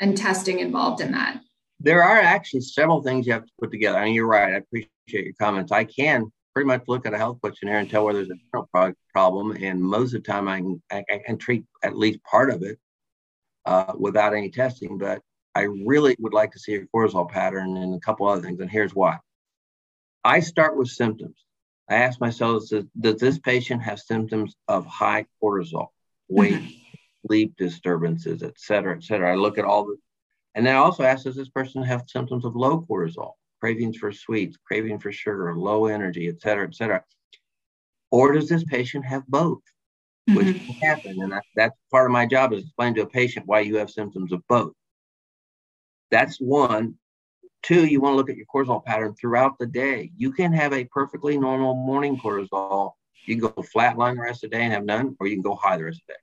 and 0.00 0.16
testing 0.16 0.60
involved 0.60 1.00
in 1.00 1.12
that? 1.12 1.40
There 1.80 2.02
are 2.02 2.18
actually 2.18 2.62
several 2.62 3.02
things 3.02 3.26
you 3.26 3.32
have 3.32 3.46
to 3.46 3.52
put 3.60 3.70
together. 3.70 4.00
Mean, 4.02 4.14
you're 4.14 4.26
right. 4.26 4.54
I 4.54 4.56
appreciate 4.56 4.90
your 5.08 5.34
comments. 5.40 5.72
I 5.72 5.84
can 5.84 6.32
pretty 6.58 6.66
much 6.66 6.82
look 6.88 7.06
at 7.06 7.14
a 7.14 7.18
health 7.18 7.40
questionnaire 7.40 7.78
and 7.78 7.88
tell 7.88 8.04
whether 8.04 8.24
there's 8.24 8.36
a 8.52 8.92
problem. 9.12 9.56
And 9.62 9.80
most 9.80 10.12
of 10.12 10.24
the 10.24 10.26
time, 10.26 10.48
I 10.48 10.58
can, 10.58 10.82
I, 10.90 11.04
I 11.08 11.18
can 11.24 11.38
treat 11.38 11.64
at 11.84 11.96
least 11.96 12.18
part 12.24 12.50
of 12.50 12.64
it 12.64 12.80
uh, 13.64 13.92
without 13.96 14.34
any 14.34 14.50
testing. 14.50 14.98
But 14.98 15.22
I 15.54 15.68
really 15.86 16.16
would 16.18 16.34
like 16.34 16.50
to 16.52 16.58
see 16.58 16.74
a 16.74 16.84
cortisol 16.86 17.30
pattern 17.30 17.76
and 17.76 17.94
a 17.94 18.00
couple 18.00 18.26
other 18.26 18.42
things. 18.42 18.58
And 18.58 18.68
here's 18.68 18.92
why 18.92 19.18
I 20.24 20.40
start 20.40 20.76
with 20.76 20.88
symptoms. 20.88 21.36
I 21.88 21.94
ask 21.94 22.20
myself, 22.20 22.64
does 23.00 23.20
this 23.20 23.38
patient 23.38 23.82
have 23.82 24.00
symptoms 24.00 24.56
of 24.66 24.84
high 24.84 25.26
cortisol, 25.40 25.88
weight, 26.28 26.54
mm-hmm 26.54 26.78
sleep 27.26 27.54
disturbances, 27.56 28.42
et 28.42 28.54
cetera, 28.56 28.96
et 28.96 29.02
cetera. 29.02 29.32
I 29.32 29.36
look 29.36 29.58
at 29.58 29.64
all 29.64 29.84
the, 29.86 29.96
and 30.54 30.66
then 30.66 30.74
I 30.74 30.78
also 30.78 31.02
ask, 31.02 31.24
does 31.24 31.36
this 31.36 31.48
person 31.48 31.82
have 31.82 32.04
symptoms 32.06 32.44
of 32.44 32.56
low 32.56 32.86
cortisol, 32.88 33.32
cravings 33.60 33.96
for 33.96 34.12
sweets, 34.12 34.56
craving 34.64 34.98
for 34.98 35.12
sugar, 35.12 35.56
low 35.56 35.86
energy, 35.86 36.28
et 36.28 36.40
cetera, 36.40 36.66
et 36.66 36.74
cetera? 36.74 37.04
Or 38.10 38.32
does 38.32 38.48
this 38.48 38.64
patient 38.64 39.04
have 39.04 39.26
both? 39.26 39.60
Mm-hmm. 40.28 40.36
Which 40.36 40.56
can 40.56 40.74
happen. 40.74 41.22
And 41.22 41.32
that's 41.56 41.76
part 41.90 42.06
of 42.06 42.12
my 42.12 42.26
job 42.26 42.52
is 42.52 42.64
explain 42.64 42.94
to 42.94 43.02
a 43.02 43.06
patient 43.06 43.46
why 43.46 43.60
you 43.60 43.76
have 43.76 43.90
symptoms 43.90 44.32
of 44.32 44.42
both. 44.48 44.72
That's 46.10 46.38
one. 46.38 46.94
Two, 47.62 47.86
you 47.86 48.00
want 48.00 48.12
to 48.12 48.16
look 48.16 48.30
at 48.30 48.36
your 48.36 48.46
cortisol 48.46 48.84
pattern 48.84 49.14
throughout 49.14 49.58
the 49.58 49.66
day. 49.66 50.10
You 50.16 50.32
can 50.32 50.52
have 50.52 50.72
a 50.72 50.84
perfectly 50.84 51.36
normal 51.36 51.74
morning 51.74 52.16
cortisol. 52.16 52.92
You 53.26 53.36
can 53.36 53.50
go 53.50 53.62
flatline 53.62 54.14
the 54.14 54.22
rest 54.22 54.44
of 54.44 54.50
the 54.50 54.56
day 54.56 54.62
and 54.62 54.72
have 54.72 54.84
none, 54.84 55.16
or 55.18 55.26
you 55.26 55.34
can 55.34 55.42
go 55.42 55.56
high 55.56 55.76
the 55.76 55.84
rest 55.84 56.00
of 56.00 56.06
the 56.06 56.12
day. 56.12 56.18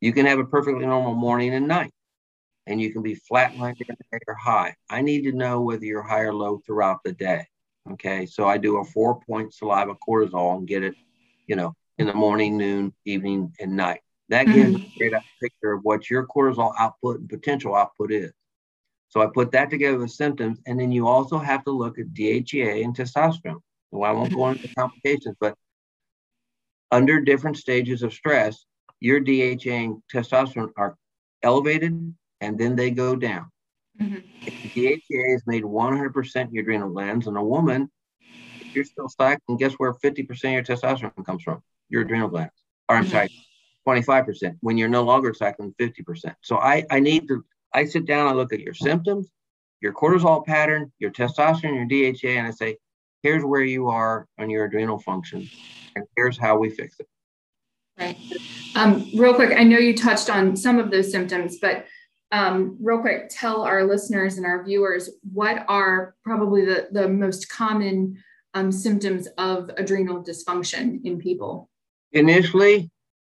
You 0.00 0.12
can 0.12 0.26
have 0.26 0.38
a 0.38 0.44
perfectly 0.44 0.86
normal 0.86 1.14
morning 1.14 1.54
and 1.54 1.66
night, 1.66 1.92
and 2.66 2.80
you 2.80 2.92
can 2.92 3.02
be 3.02 3.16
flatlined 3.30 3.76
or 4.26 4.34
high. 4.34 4.74
I 4.90 5.02
need 5.02 5.22
to 5.22 5.32
know 5.32 5.60
whether 5.60 5.84
you're 5.84 6.02
high 6.02 6.22
or 6.22 6.34
low 6.34 6.60
throughout 6.66 7.00
the 7.04 7.12
day. 7.12 7.46
Okay, 7.92 8.26
so 8.26 8.48
I 8.48 8.58
do 8.58 8.78
a 8.78 8.84
four 8.84 9.20
point 9.20 9.54
saliva 9.54 9.94
cortisol 10.06 10.58
and 10.58 10.66
get 10.66 10.82
it, 10.82 10.94
you 11.46 11.54
know, 11.54 11.74
in 11.98 12.06
the 12.06 12.14
morning, 12.14 12.56
noon, 12.56 12.92
evening, 13.04 13.52
and 13.60 13.76
night. 13.76 14.00
That 14.28 14.46
gives 14.46 14.76
mm-hmm. 14.76 15.02
a 15.04 15.10
great 15.10 15.22
picture 15.40 15.72
of 15.72 15.80
what 15.84 16.10
your 16.10 16.26
cortisol 16.26 16.74
output 16.78 17.20
and 17.20 17.28
potential 17.28 17.76
output 17.76 18.10
is. 18.10 18.32
So 19.08 19.22
I 19.22 19.26
put 19.32 19.52
that 19.52 19.70
together 19.70 19.98
with 19.98 20.10
symptoms, 20.10 20.58
and 20.66 20.78
then 20.80 20.90
you 20.90 21.06
also 21.06 21.38
have 21.38 21.64
to 21.64 21.70
look 21.70 21.98
at 21.98 22.12
DHEA 22.12 22.84
and 22.84 22.94
testosterone. 22.94 23.60
Well, 23.92 24.10
I 24.10 24.12
won't 24.12 24.34
go 24.34 24.48
into 24.48 24.68
complications, 24.74 25.36
but 25.40 25.54
under 26.90 27.20
different 27.20 27.56
stages 27.56 28.02
of 28.02 28.12
stress, 28.12 28.64
your 28.98 29.20
DHEA 29.20 29.84
and 29.84 30.02
testosterone 30.12 30.72
are 30.76 30.96
elevated 31.44 32.14
and 32.40 32.58
then 32.58 32.76
they 32.76 32.90
go 32.90 33.16
down. 33.16 33.50
Mm-hmm. 34.00 34.18
If 34.42 34.74
the 34.74 34.80
DHEA 34.80 35.34
is 35.34 35.42
made 35.46 35.62
100% 35.62 36.48
your 36.52 36.62
adrenal 36.62 36.90
glands, 36.90 37.26
and 37.26 37.36
a 37.36 37.42
woman, 37.42 37.90
if 38.60 38.74
you're 38.74 38.84
still 38.84 39.08
cycling, 39.08 39.58
guess 39.58 39.74
where 39.74 39.94
50% 39.94 40.30
of 40.30 40.44
your 40.44 40.62
testosterone 40.62 41.24
comes 41.24 41.42
from? 41.42 41.62
Your 41.88 42.02
adrenal 42.02 42.28
glands. 42.28 42.52
Or 42.88 42.96
I'm 42.96 43.04
mm-hmm. 43.04 43.12
sorry, 43.12 43.30
25% 43.86 44.56
when 44.60 44.76
you're 44.76 44.88
no 44.88 45.02
longer 45.02 45.32
cycling 45.32 45.74
50%. 45.80 46.34
So 46.42 46.58
I, 46.58 46.84
I 46.90 47.00
need 47.00 47.28
to 47.28 47.44
I 47.72 47.84
sit 47.84 48.06
down, 48.06 48.26
I 48.26 48.32
look 48.32 48.54
at 48.54 48.60
your 48.60 48.72
symptoms, 48.72 49.28
your 49.80 49.92
cortisol 49.92 50.44
pattern, 50.46 50.90
your 50.98 51.10
testosterone, 51.10 51.74
your 51.74 51.86
DHEA, 51.86 52.38
and 52.38 52.46
I 52.46 52.50
say, 52.50 52.78
here's 53.22 53.44
where 53.44 53.60
you 53.60 53.88
are 53.88 54.26
on 54.38 54.48
your 54.48 54.64
adrenal 54.64 54.98
function, 54.98 55.46
and 55.94 56.06
here's 56.16 56.38
how 56.38 56.56
we 56.56 56.70
fix 56.70 56.98
it. 57.00 57.06
Right. 57.98 58.16
Um, 58.74 59.10
real 59.14 59.34
quick, 59.34 59.52
I 59.56 59.64
know 59.64 59.78
you 59.78 59.94
touched 59.94 60.30
on 60.30 60.56
some 60.56 60.78
of 60.78 60.90
those 60.90 61.10
symptoms, 61.10 61.58
but 61.60 61.86
um, 62.32 62.76
real 62.80 63.00
quick, 63.00 63.28
tell 63.30 63.62
our 63.62 63.84
listeners 63.84 64.36
and 64.36 64.46
our 64.46 64.64
viewers 64.64 65.10
what 65.32 65.64
are 65.68 66.14
probably 66.24 66.64
the, 66.64 66.88
the 66.90 67.08
most 67.08 67.48
common 67.48 68.22
um, 68.54 68.72
symptoms 68.72 69.28
of 69.38 69.70
adrenal 69.76 70.24
dysfunction 70.24 71.04
in 71.04 71.18
people? 71.18 71.68
Initially, 72.12 72.90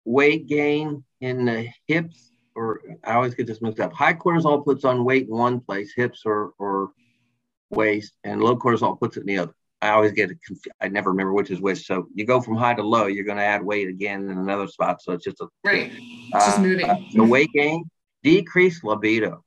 weight 0.05 0.47
gain 0.47 1.05
in 1.21 1.45
the 1.45 1.69
hips, 1.87 2.33
or 2.57 2.81
I 3.05 3.15
always 3.15 3.35
get 3.35 3.47
this 3.47 3.63
mixed 3.63 3.81
up. 3.81 3.93
High 3.93 4.15
cortisol 4.15 4.65
puts 4.65 4.85
on 4.85 5.05
weight 5.05 5.29
in 5.29 5.37
one 5.37 5.61
place, 5.61 5.93
hips 5.95 6.23
or, 6.25 6.53
or 6.59 6.91
waist, 7.71 8.15
and 8.25 8.43
low 8.43 8.57
cortisol 8.57 8.99
puts 8.99 9.17
it 9.17 9.21
in 9.21 9.27
the 9.27 9.39
other. 9.39 9.55
I 9.83 9.91
always 9.91 10.13
get 10.13 10.31
it 10.31 10.39
confused. 10.45 10.69
I 10.81 10.89
never 10.89 11.11
remember 11.11 11.33
which 11.33 11.51
is 11.51 11.61
which. 11.61 11.87
So 11.87 12.07
you 12.15 12.27
go 12.27 12.41
from 12.41 12.57
high 12.57 12.75
to 12.75 12.83
low, 12.83 13.07
you're 13.07 13.25
going 13.25 13.39
to 13.39 13.45
add 13.45 13.65
weight 13.65 13.89
again 13.89 14.29
in 14.29 14.37
another 14.37 14.67
spot. 14.67 15.01
So 15.01 15.13
it's 15.13 15.25
just 15.25 15.41
a 15.41 15.47
right. 15.65 15.91
It's 15.95 16.35
uh, 16.35 16.51
just 16.51 16.61
moving. 16.61 16.89
Uh, 16.89 16.99
the 17.15 17.25
weight 17.25 17.51
gain, 17.53 17.89
decreased 18.23 18.85
libido. 18.85 19.45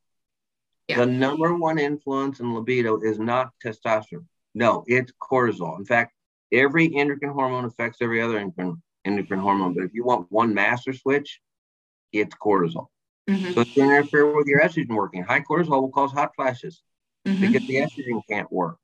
Yeah. 0.87 0.97
The 0.97 1.05
number 1.05 1.55
one 1.55 1.79
influence 1.79 2.39
in 2.39 2.53
libido 2.53 2.99
is 2.99 3.19
not 3.19 3.51
testosterone. 3.63 4.25
No, 4.53 4.83
it's 4.87 5.11
cortisol. 5.21 5.77
In 5.79 5.85
fact, 5.85 6.13
every 6.51 6.95
endocrine 6.95 7.31
hormone 7.33 7.65
affects 7.65 7.99
every 8.01 8.21
other 8.21 8.37
endocrine, 8.37 8.81
endocrine 9.05 9.39
hormone. 9.39 9.73
But 9.73 9.85
if 9.85 9.93
you 9.93 10.03
want 10.03 10.31
one 10.31 10.53
master 10.53 10.93
switch, 10.93 11.39
it's 12.11 12.35
cortisol. 12.35 12.87
Mm-hmm. 13.29 13.53
So 13.53 13.61
it's 13.61 13.73
going 13.73 13.89
to 13.89 13.95
interfere 13.95 14.35
with 14.35 14.47
your 14.47 14.61
estrogen 14.61 14.95
working. 14.95 15.23
High 15.23 15.39
cortisol 15.41 15.81
will 15.81 15.89
cause 15.89 16.11
hot 16.11 16.35
flashes 16.35 16.81
mm-hmm. 17.25 17.41
because 17.41 17.67
the 17.67 17.75
estrogen 17.75 18.21
can't 18.29 18.51
work. 18.51 18.77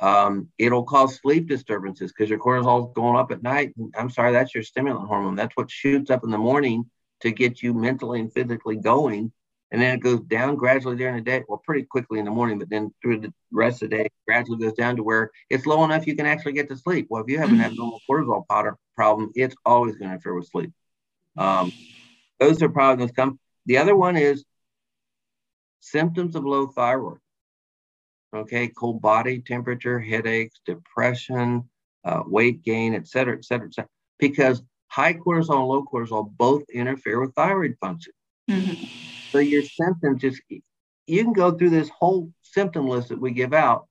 Um, 0.00 0.48
it'll 0.58 0.82
cause 0.82 1.20
sleep 1.20 1.48
disturbances 1.48 2.12
because 2.12 2.28
your 2.28 2.38
cortisol 2.38 2.88
is 2.88 2.92
going 2.94 3.16
up 3.16 3.30
at 3.30 3.42
night. 3.42 3.74
I'm 3.94 4.10
sorry, 4.10 4.32
that's 4.32 4.54
your 4.54 4.64
stimulant 4.64 5.06
hormone. 5.06 5.36
That's 5.36 5.56
what 5.56 5.70
shoots 5.70 6.10
up 6.10 6.24
in 6.24 6.30
the 6.30 6.38
morning 6.38 6.90
to 7.24 7.32
get 7.32 7.62
you 7.62 7.74
mentally 7.74 8.20
and 8.20 8.32
physically 8.32 8.76
going 8.76 9.32
and 9.74 9.82
then 9.82 9.96
it 9.96 10.00
goes 10.00 10.20
down 10.20 10.54
gradually 10.54 10.94
during 10.94 11.16
the 11.16 11.20
day. 11.20 11.42
Well, 11.48 11.60
pretty 11.64 11.82
quickly 11.82 12.20
in 12.20 12.24
the 12.24 12.30
morning, 12.30 12.60
but 12.60 12.70
then 12.70 12.94
through 13.02 13.18
the 13.18 13.34
rest 13.50 13.82
of 13.82 13.90
the 13.90 13.96
day, 13.96 14.08
gradually 14.24 14.58
goes 14.58 14.74
down 14.74 14.94
to 14.94 15.02
where 15.02 15.32
it's 15.50 15.66
low 15.66 15.82
enough 15.82 16.06
you 16.06 16.14
can 16.14 16.26
actually 16.26 16.52
get 16.52 16.68
to 16.68 16.76
sleep. 16.76 17.08
Well, 17.10 17.24
if 17.24 17.28
you 17.28 17.40
have 17.40 17.50
an 17.50 17.60
abnormal 17.60 18.00
cortisol 18.08 18.46
powder 18.48 18.76
problem, 18.94 19.32
it's 19.34 19.56
always 19.64 19.96
going 19.96 20.10
to 20.10 20.14
interfere 20.14 20.34
with 20.34 20.46
sleep. 20.46 20.70
Um, 21.36 21.72
those 22.38 22.62
are 22.62 22.68
probably 22.68 22.98
going 22.98 23.08
to 23.08 23.14
come. 23.16 23.40
The 23.66 23.78
other 23.78 23.96
one 23.96 24.16
is 24.16 24.44
symptoms 25.80 26.36
of 26.36 26.44
low 26.44 26.68
thyroid. 26.68 27.18
Okay, 28.32 28.68
cold 28.68 29.02
body 29.02 29.40
temperature, 29.40 29.98
headaches, 29.98 30.60
depression, 30.64 31.68
uh, 32.04 32.22
weight 32.24 32.62
gain, 32.62 32.94
et 32.94 33.08
cetera, 33.08 33.36
et 33.36 33.44
cetera, 33.44 33.66
et 33.66 33.74
cetera. 33.74 33.88
Because 34.20 34.62
high 34.94 35.14
cortisol 35.14 35.58
and 35.58 35.66
low 35.66 35.84
cortisol 35.84 36.30
both 36.36 36.62
interfere 36.72 37.20
with 37.20 37.34
thyroid 37.34 37.76
function. 37.80 38.12
Mm-hmm. 38.48 38.84
So 39.30 39.38
your 39.38 39.62
symptoms 39.62 40.20
just, 40.20 40.40
you 41.06 41.24
can 41.24 41.32
go 41.32 41.50
through 41.50 41.70
this 41.70 41.88
whole 41.88 42.30
symptom 42.42 42.86
list 42.86 43.08
that 43.08 43.20
we 43.20 43.32
give 43.32 43.52
out. 43.52 43.88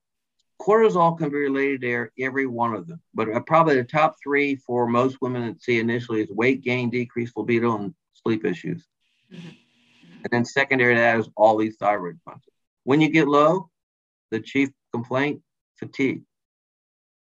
Cortisol 0.61 1.17
can 1.17 1.29
be 1.29 1.35
related 1.35 1.81
to 1.81 2.07
every 2.23 2.47
one 2.47 2.73
of 2.73 2.87
them, 2.87 3.01
but 3.13 3.29
uh, 3.29 3.41
probably 3.41 3.75
the 3.75 3.83
top 3.83 4.15
three 4.23 4.55
for 4.55 4.87
most 4.87 5.17
women 5.21 5.45
that 5.45 5.61
see 5.61 5.79
initially 5.79 6.21
is 6.21 6.29
weight 6.29 6.61
gain, 6.63 6.89
decreased 6.89 7.35
libido, 7.35 7.75
and 7.75 7.93
sleep 8.13 8.45
issues. 8.45 8.87
Mm-hmm. 9.33 9.49
And 10.23 10.31
then 10.31 10.45
secondary 10.45 10.95
to 10.95 11.01
that 11.01 11.19
is 11.19 11.29
all 11.35 11.57
these 11.57 11.75
thyroid 11.75 12.17
functions. 12.23 12.55
When 12.85 13.01
you 13.01 13.09
get 13.09 13.27
low, 13.27 13.69
the 14.31 14.39
chief 14.39 14.69
complaint, 14.93 15.41
fatigue. 15.75 16.21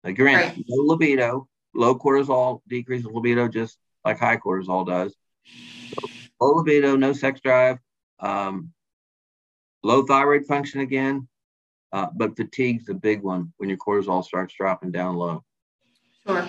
Again, 0.03 0.27
right. 0.27 0.65
low 0.69 0.95
libido, 0.95 1.49
low 1.79 1.97
cortisol 1.97 2.61
decreases 2.69 3.07
libido 3.07 3.47
just 3.47 3.79
like 4.05 4.19
high 4.19 4.37
cortisol 4.37 4.85
does. 4.85 5.15
So 5.91 6.09
low 6.41 6.57
libido, 6.57 6.97
no 6.97 7.13
sex 7.13 7.41
drive, 7.41 7.79
um, 8.19 8.73
low 9.85 10.03
thyroid 10.03 10.45
function 10.45 10.81
again, 10.81 11.29
uh, 11.93 12.09
but 12.15 12.37
fatigue's 12.37 12.89
a 12.89 12.95
big 12.95 13.23
one 13.23 13.53
when 13.59 13.69
your 13.69 13.79
cortisol 13.79 14.25
starts 14.25 14.55
dropping 14.55 14.91
down 14.91 15.15
low. 15.15 15.45
Sure. 16.27 16.47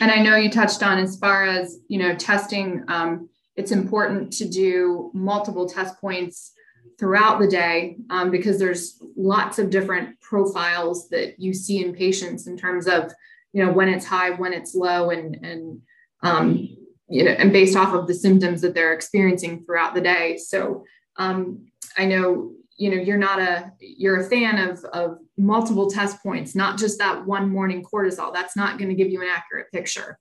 And 0.00 0.10
I 0.10 0.22
know 0.22 0.36
you 0.36 0.50
touched 0.50 0.82
on 0.82 0.98
as 0.98 1.18
far 1.18 1.44
as, 1.44 1.80
you 1.88 1.98
know, 1.98 2.16
testing, 2.16 2.82
um, 2.88 3.28
it's 3.56 3.72
important 3.72 4.32
to 4.34 4.48
do 4.48 5.10
multiple 5.12 5.68
test 5.68 6.00
points 6.00 6.52
throughout 6.98 7.38
the 7.38 7.46
day 7.46 7.98
um, 8.08 8.30
because 8.30 8.58
there's 8.58 8.98
lots 9.14 9.58
of 9.58 9.68
different 9.68 10.18
profiles 10.20 11.10
that 11.10 11.38
you 11.38 11.52
see 11.52 11.84
in 11.84 11.92
patients 11.92 12.46
in 12.46 12.56
terms 12.56 12.86
of, 12.86 13.12
you 13.52 13.64
know, 13.64 13.72
when 13.72 13.88
it's 13.88 14.06
high, 14.06 14.30
when 14.30 14.52
it's 14.52 14.74
low, 14.74 15.10
and, 15.10 15.36
and 15.44 15.82
um, 16.22 16.68
you 17.08 17.24
know, 17.24 17.32
and 17.32 17.52
based 17.52 17.76
off 17.76 17.94
of 17.94 18.06
the 18.06 18.14
symptoms 18.14 18.60
that 18.60 18.74
they're 18.74 18.92
experiencing 18.92 19.64
throughout 19.64 19.94
the 19.94 20.00
day. 20.00 20.36
So 20.36 20.84
um, 21.16 21.66
I 21.96 22.06
know 22.06 22.52
you 22.76 22.90
know 22.90 22.96
you're 22.96 23.18
not 23.18 23.40
a 23.40 23.72
you're 23.80 24.20
a 24.20 24.28
fan 24.28 24.70
of 24.70 24.84
of 24.86 25.18
multiple 25.36 25.90
test 25.90 26.22
points, 26.22 26.54
not 26.54 26.78
just 26.78 26.98
that 26.98 27.26
one 27.26 27.48
morning 27.50 27.84
cortisol. 27.84 28.32
That's 28.32 28.56
not 28.56 28.78
going 28.78 28.88
to 28.88 28.94
give 28.94 29.10
you 29.10 29.22
an 29.22 29.28
accurate 29.28 29.70
picture. 29.72 30.18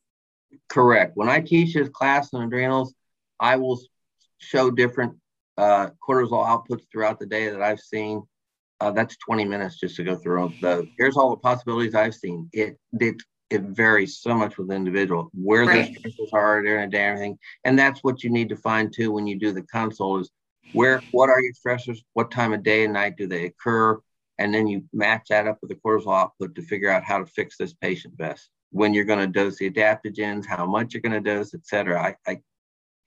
Correct. 0.67 1.15
When 1.15 1.29
I 1.29 1.41
teach 1.41 1.73
this 1.73 1.89
class 1.89 2.33
on 2.33 2.43
adrenals, 2.43 2.93
I 3.39 3.55
will 3.57 3.79
show 4.39 4.71
different 4.71 5.15
uh, 5.57 5.89
cortisol 6.07 6.45
outputs 6.45 6.83
throughout 6.91 7.19
the 7.19 7.25
day 7.25 7.49
that 7.49 7.61
I've 7.61 7.79
seen. 7.79 8.23
Uh, 8.81 8.91
that's 8.91 9.17
20 9.17 9.45
minutes 9.45 9.79
just 9.79 9.95
to 9.97 10.03
go 10.03 10.15
through 10.15 10.41
all 10.41 10.53
the. 10.61 10.87
Here's 10.97 11.17
all 11.17 11.31
the 11.31 11.37
possibilities 11.37 11.95
I've 11.95 12.15
seen. 12.15 12.49
It 12.53 12.77
it 12.99 13.15
it 13.49 13.61
varies 13.63 14.19
so 14.19 14.33
much 14.33 14.57
with 14.57 14.69
the 14.69 14.75
individual 14.75 15.29
where 15.33 15.65
right. 15.65 15.87
the 15.87 15.99
stresses 15.99 16.29
are 16.33 16.61
during 16.61 16.89
the 16.89 16.91
day, 16.91 17.03
and 17.03 17.13
everything, 17.13 17.39
and 17.65 17.77
that's 17.77 18.03
what 18.03 18.23
you 18.23 18.29
need 18.29 18.49
to 18.49 18.55
find 18.55 18.93
too 18.93 19.11
when 19.11 19.27
you 19.27 19.37
do 19.37 19.51
the 19.51 19.63
console 19.63 20.19
is 20.19 20.31
where 20.73 21.01
what 21.11 21.29
are 21.29 21.41
your 21.41 21.53
stressors 21.53 21.99
what 22.13 22.31
time 22.31 22.53
of 22.53 22.63
day 22.63 22.83
and 22.83 22.93
night 22.93 23.15
do 23.17 23.27
they 23.27 23.45
occur 23.45 23.99
and 24.37 24.53
then 24.53 24.67
you 24.67 24.83
match 24.93 25.27
that 25.29 25.47
up 25.47 25.57
with 25.61 25.69
the 25.69 25.75
cortisol 25.75 26.15
output 26.15 26.55
to 26.55 26.61
figure 26.61 26.89
out 26.89 27.03
how 27.03 27.17
to 27.17 27.25
fix 27.25 27.57
this 27.57 27.73
patient 27.73 28.15
best 28.17 28.49
when 28.71 28.93
you're 28.93 29.05
going 29.05 29.19
to 29.19 29.27
dose 29.27 29.57
the 29.57 29.69
adaptogens 29.69 30.45
how 30.45 30.65
much 30.65 30.93
you're 30.93 31.01
going 31.01 31.11
to 31.11 31.19
dose 31.19 31.53
et 31.53 31.65
cetera 31.65 32.01
I, 32.01 32.15
I, 32.31 32.39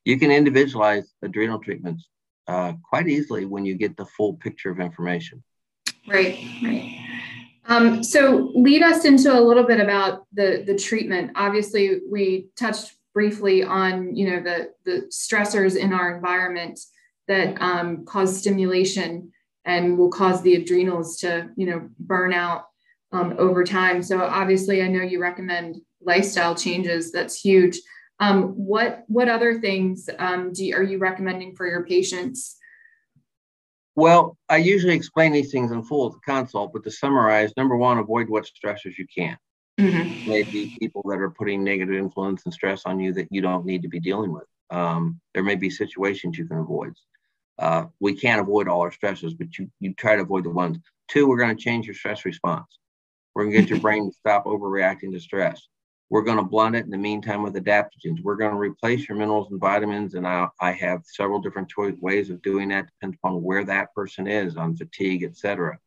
you 0.05 0.19
can 0.19 0.31
individualize 0.31 1.13
adrenal 1.23 1.59
treatments 1.59 2.09
uh, 2.49 2.73
quite 2.89 3.09
easily 3.09 3.45
when 3.45 3.65
you 3.65 3.75
get 3.77 3.97
the 3.97 4.07
full 4.07 4.35
picture 4.35 4.71
of 4.71 4.81
information 4.81 5.43
right 6.09 6.39
right 6.63 6.99
um, 7.67 8.03
so 8.03 8.51
lead 8.55 8.83
us 8.83 9.05
into 9.05 9.33
a 9.33 9.41
little 9.41 9.65
bit 9.65 9.81
about 9.81 10.27
the 10.33 10.63
the 10.67 10.77
treatment 10.77 11.31
obviously 11.37 12.01
we 12.11 12.49
touched 12.57 12.95
briefly 13.15 13.63
on 13.63 14.15
you 14.17 14.31
know 14.31 14.43
the 14.43 14.73
the 14.85 15.07
stressors 15.11 15.77
in 15.77 15.93
our 15.93 16.15
environment 16.15 16.81
that 17.29 17.61
um, 17.61 18.05
cause 18.05 18.37
stimulation 18.37 19.33
and 19.65 19.97
will 19.97 20.11
cause 20.11 20.43
the 20.43 20.55
adrenals 20.55 21.19
to, 21.19 21.49
you 21.57 21.67
know, 21.67 21.89
burn 21.99 22.33
out 22.33 22.67
um, 23.13 23.35
over 23.39 23.65
time. 23.65 24.03
So 24.03 24.23
obviously, 24.23 24.83
I 24.83 24.89
know 24.89 25.03
you 25.03 25.21
recommend 25.21 25.77
lifestyle 26.01 26.55
changes. 26.55 27.13
That's 27.13 27.41
huge. 27.41 27.81
Um, 28.19 28.49
what 28.51 29.05
what 29.09 29.29
other 29.29 29.61
things 29.61 30.09
um, 30.19 30.53
do 30.53 30.65
you, 30.65 30.77
are 30.77 30.83
you 30.83 30.99
recommending 30.99 31.55
for 31.57 31.67
your 31.67 31.85
patients? 31.85 32.57
Well, 33.95 34.39
I 34.49 34.57
usually 34.57 34.95
explain 34.95 35.33
these 35.33 35.53
things 35.53 35.71
in 35.71 35.83
full 35.83 36.07
at 36.07 36.13
the 36.13 36.21
consult, 36.21 36.73
but 36.73 36.83
to 36.85 36.91
summarize, 36.91 37.53
number 37.57 37.77
one, 37.77 37.99
avoid 37.99 38.29
what 38.29 38.47
stressors 38.47 38.97
you 38.97 39.07
can. 39.15 39.37
Mm-hmm. 39.79 40.29
Maybe 40.29 40.77
people 40.79 41.03
that 41.09 41.21
are 41.21 41.31
putting 41.31 41.65
negative 41.65 41.95
influence 41.95 42.43
and 42.45 42.55
stress 42.55 42.83
on 42.87 43.01
you 43.01 43.13
that 43.15 43.29
you 43.31 43.41
don't 43.41 43.67
need 43.67 43.83
to 43.83 43.89
be 43.89 44.01
dealing 44.01 44.33
with. 44.33 44.47
Um, 44.71 45.21
there 45.35 45.43
may 45.43 45.57
be 45.57 45.71
situations 45.71 46.39
you 46.39 46.47
can 46.47 46.59
avoid. 46.59 46.95
Uh, 47.59 47.87
we 48.01 48.15
can't 48.15 48.41
avoid 48.41 48.69
all 48.69 48.81
our 48.81 48.93
stresses, 48.93 49.35
but 49.35 49.59
you, 49.59 49.71
you 49.81 49.93
try 49.95 50.17
to 50.17 50.23
avoid 50.23 50.45
the 50.45 50.51
ones. 50.51 50.79
Two, 51.09 51.29
we're 51.29 51.39
going 51.39 51.55
to 51.55 51.63
change 51.63 51.87
your 51.87 51.95
stress 51.95 52.25
response. 52.25 52.79
We're 53.35 53.45
going 53.45 53.55
to 53.55 53.61
get 53.61 53.71
your 53.71 53.81
brain 53.81 54.11
to 54.11 54.17
stop 54.17 54.47
overreacting 54.47 55.13
to 55.13 55.21
stress. 55.21 55.69
We're 56.13 56.23
going 56.23 56.37
to 56.37 56.45
blunt 56.45 56.77
it 56.77 56.85
in 56.85 56.91
the 56.91 56.99
meantime 56.99 57.43
with 57.43 57.55
adaptogens. 57.55 58.23
We're 58.23 58.37
going 58.37 58.53
to 58.53 58.59
replace 58.59 59.09
your 59.09 59.17
minerals 59.17 59.51
and 59.51 59.59
vitamins. 59.59 60.13
And 60.13 60.27
I, 60.27 60.47
I 60.61 60.73
have 60.73 61.03
several 61.07 61.41
different 61.41 61.71
choice 61.71 61.95
ways 62.01 62.29
of 62.29 62.43
doing 62.43 62.69
that, 62.69 62.87
depends 62.87 63.17
upon 63.17 63.43
where 63.43 63.65
that 63.65 63.95
person 63.95 64.27
is 64.27 64.59
on 64.59 64.77
fatigue, 64.77 65.23
et 65.23 65.37
cetera. 65.39 65.79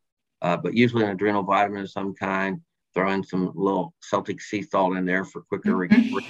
Uh, 0.42 0.56
but 0.56 0.74
usually 0.74 1.04
an 1.04 1.10
adrenal 1.10 1.44
vitamin 1.44 1.82
of 1.82 1.90
some 1.90 2.12
kind, 2.12 2.60
throw 2.92 3.12
in 3.12 3.22
some 3.22 3.52
little 3.54 3.94
Celtic 4.00 4.40
sea 4.40 4.62
salt 4.62 4.96
in 4.96 5.06
there 5.06 5.24
for 5.24 5.42
quicker 5.42 5.70
mm-hmm. 5.70 5.94
recovery 5.94 6.26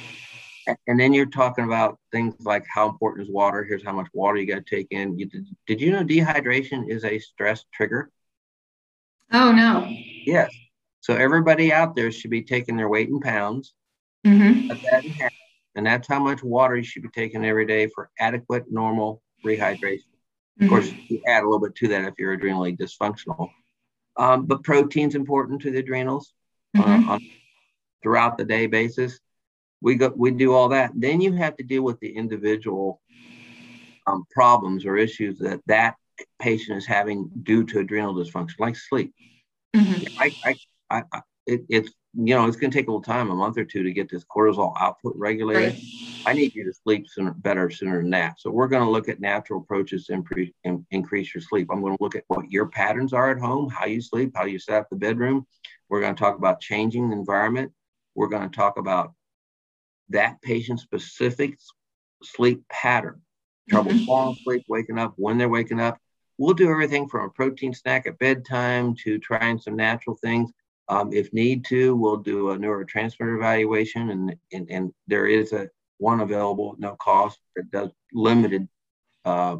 and 0.86 0.98
then 0.98 1.12
you're 1.12 1.26
talking 1.26 1.64
about 1.64 1.98
things 2.12 2.34
like 2.40 2.64
how 2.72 2.88
important 2.88 3.26
is 3.26 3.32
water. 3.32 3.64
Here's 3.64 3.84
how 3.84 3.92
much 3.92 4.08
water 4.12 4.38
you 4.38 4.46
got 4.46 4.66
to 4.66 4.76
take 4.76 4.88
in. 4.90 5.18
You, 5.18 5.26
did, 5.26 5.46
did 5.66 5.80
you 5.80 5.92
know 5.92 6.04
dehydration 6.04 6.88
is 6.88 7.04
a 7.04 7.18
stress 7.18 7.64
trigger? 7.72 8.10
Oh, 9.32 9.52
no. 9.52 9.86
Yes. 9.88 10.50
So 11.00 11.14
everybody 11.14 11.72
out 11.72 11.94
there 11.94 12.10
should 12.10 12.30
be 12.30 12.42
taking 12.42 12.76
their 12.76 12.88
weight 12.88 13.08
in 13.08 13.20
pounds. 13.20 13.74
Mm-hmm. 14.26 14.68
That 14.68 15.32
and 15.76 15.86
that's 15.86 16.08
how 16.08 16.18
much 16.18 16.42
water 16.42 16.76
you 16.76 16.82
should 16.82 17.02
be 17.02 17.08
taking 17.10 17.44
every 17.44 17.66
day 17.66 17.86
for 17.88 18.10
adequate, 18.18 18.64
normal 18.70 19.22
rehydration. 19.44 20.00
Mm-hmm. 20.60 20.64
Of 20.64 20.70
course, 20.70 20.92
you 21.08 21.22
add 21.26 21.42
a 21.42 21.46
little 21.46 21.60
bit 21.60 21.74
to 21.76 21.88
that 21.88 22.04
if 22.04 22.14
you're 22.18 22.36
adrenally 22.36 22.76
dysfunctional. 22.76 23.50
Um, 24.16 24.46
but 24.46 24.64
protein's 24.64 25.14
important 25.14 25.60
to 25.62 25.70
the 25.70 25.78
adrenals 25.78 26.32
uh, 26.76 26.82
mm-hmm. 26.82 27.08
uh, 27.08 27.12
on 27.14 27.20
throughout 28.02 28.38
the 28.38 28.44
day 28.44 28.66
basis. 28.66 29.20
We 29.82 29.96
go, 29.96 30.12
we 30.16 30.30
do 30.30 30.54
all 30.54 30.70
that. 30.70 30.92
Then 30.94 31.20
you 31.20 31.32
have 31.34 31.56
to 31.58 31.62
deal 31.62 31.82
with 31.82 32.00
the 32.00 32.16
individual 32.16 33.00
um, 34.06 34.24
problems 34.30 34.86
or 34.86 34.96
issues 34.96 35.38
that 35.40 35.60
that 35.66 35.96
patient 36.40 36.78
is 36.78 36.86
having 36.86 37.30
due 37.42 37.64
to 37.64 37.80
adrenal 37.80 38.14
dysfunction, 38.14 38.58
like 38.58 38.76
sleep. 38.76 39.12
Mm-hmm. 39.74 40.18
I, 40.18 40.56
I, 40.90 41.02
I, 41.12 41.20
it, 41.46 41.64
it's 41.68 41.90
you 42.18 42.34
know 42.34 42.46
it's 42.46 42.56
going 42.56 42.70
to 42.70 42.76
take 42.76 42.88
a 42.88 42.90
little 42.90 43.02
time, 43.02 43.30
a 43.30 43.34
month 43.34 43.58
or 43.58 43.64
two, 43.64 43.82
to 43.82 43.92
get 43.92 44.08
this 44.08 44.24
cortisol 44.24 44.72
output 44.78 45.14
regulated. 45.16 45.74
Right. 45.74 45.82
I 46.24 46.32
need 46.32 46.54
you 46.54 46.64
to 46.64 46.72
sleep 46.72 47.06
sooner, 47.08 47.32
better 47.32 47.70
sooner 47.70 48.00
than 48.00 48.10
that. 48.10 48.40
So 48.40 48.50
we're 48.50 48.68
going 48.68 48.84
to 48.84 48.90
look 48.90 49.08
at 49.08 49.20
natural 49.20 49.60
approaches 49.60 50.06
to 50.06 50.14
increase, 50.14 50.52
in, 50.64 50.84
increase 50.90 51.34
your 51.34 51.42
sleep. 51.42 51.68
I'm 51.70 51.82
going 51.82 51.96
to 51.96 52.02
look 52.02 52.16
at 52.16 52.24
what 52.28 52.50
your 52.50 52.66
patterns 52.66 53.12
are 53.12 53.30
at 53.30 53.38
home, 53.38 53.68
how 53.68 53.84
you 53.84 54.00
sleep, 54.00 54.32
how 54.34 54.46
you 54.46 54.58
set 54.58 54.80
up 54.80 54.88
the 54.88 54.96
bedroom. 54.96 55.46
We're 55.88 56.00
going 56.00 56.14
to 56.14 56.18
talk 56.18 56.38
about 56.38 56.60
changing 56.60 57.10
the 57.10 57.16
environment. 57.16 57.72
We're 58.14 58.28
going 58.28 58.48
to 58.48 58.56
talk 58.56 58.78
about 58.78 59.12
that 60.08 60.40
patient 60.40 60.80
specific 60.80 61.58
sleep 62.22 62.62
pattern, 62.70 63.20
trouble 63.68 63.92
mm-hmm. 63.92 64.06
falling 64.06 64.36
asleep, 64.40 64.64
waking 64.68 64.98
up, 64.98 65.14
when 65.16 65.36
they're 65.36 65.48
waking 65.48 65.80
up. 65.80 65.98
We'll 66.38 66.54
do 66.54 66.70
everything 66.70 67.08
from 67.08 67.26
a 67.26 67.30
protein 67.30 67.74
snack 67.74 68.06
at 68.06 68.18
bedtime 68.18 68.94
to 69.04 69.18
trying 69.18 69.58
some 69.58 69.76
natural 69.76 70.16
things. 70.16 70.50
Um, 70.88 71.12
if 71.12 71.32
need 71.32 71.64
to, 71.66 71.96
we'll 71.96 72.18
do 72.18 72.50
a 72.50 72.56
neurotransmitter 72.56 73.36
evaluation, 73.36 74.10
and, 74.10 74.36
and, 74.52 74.70
and 74.70 74.92
there 75.08 75.26
is 75.26 75.52
a 75.52 75.68
one 75.98 76.20
available 76.20 76.72
at 76.74 76.78
no 76.78 76.94
cost 76.96 77.38
that 77.56 77.70
does 77.70 77.90
limited 78.12 78.68
uh, 79.24 79.56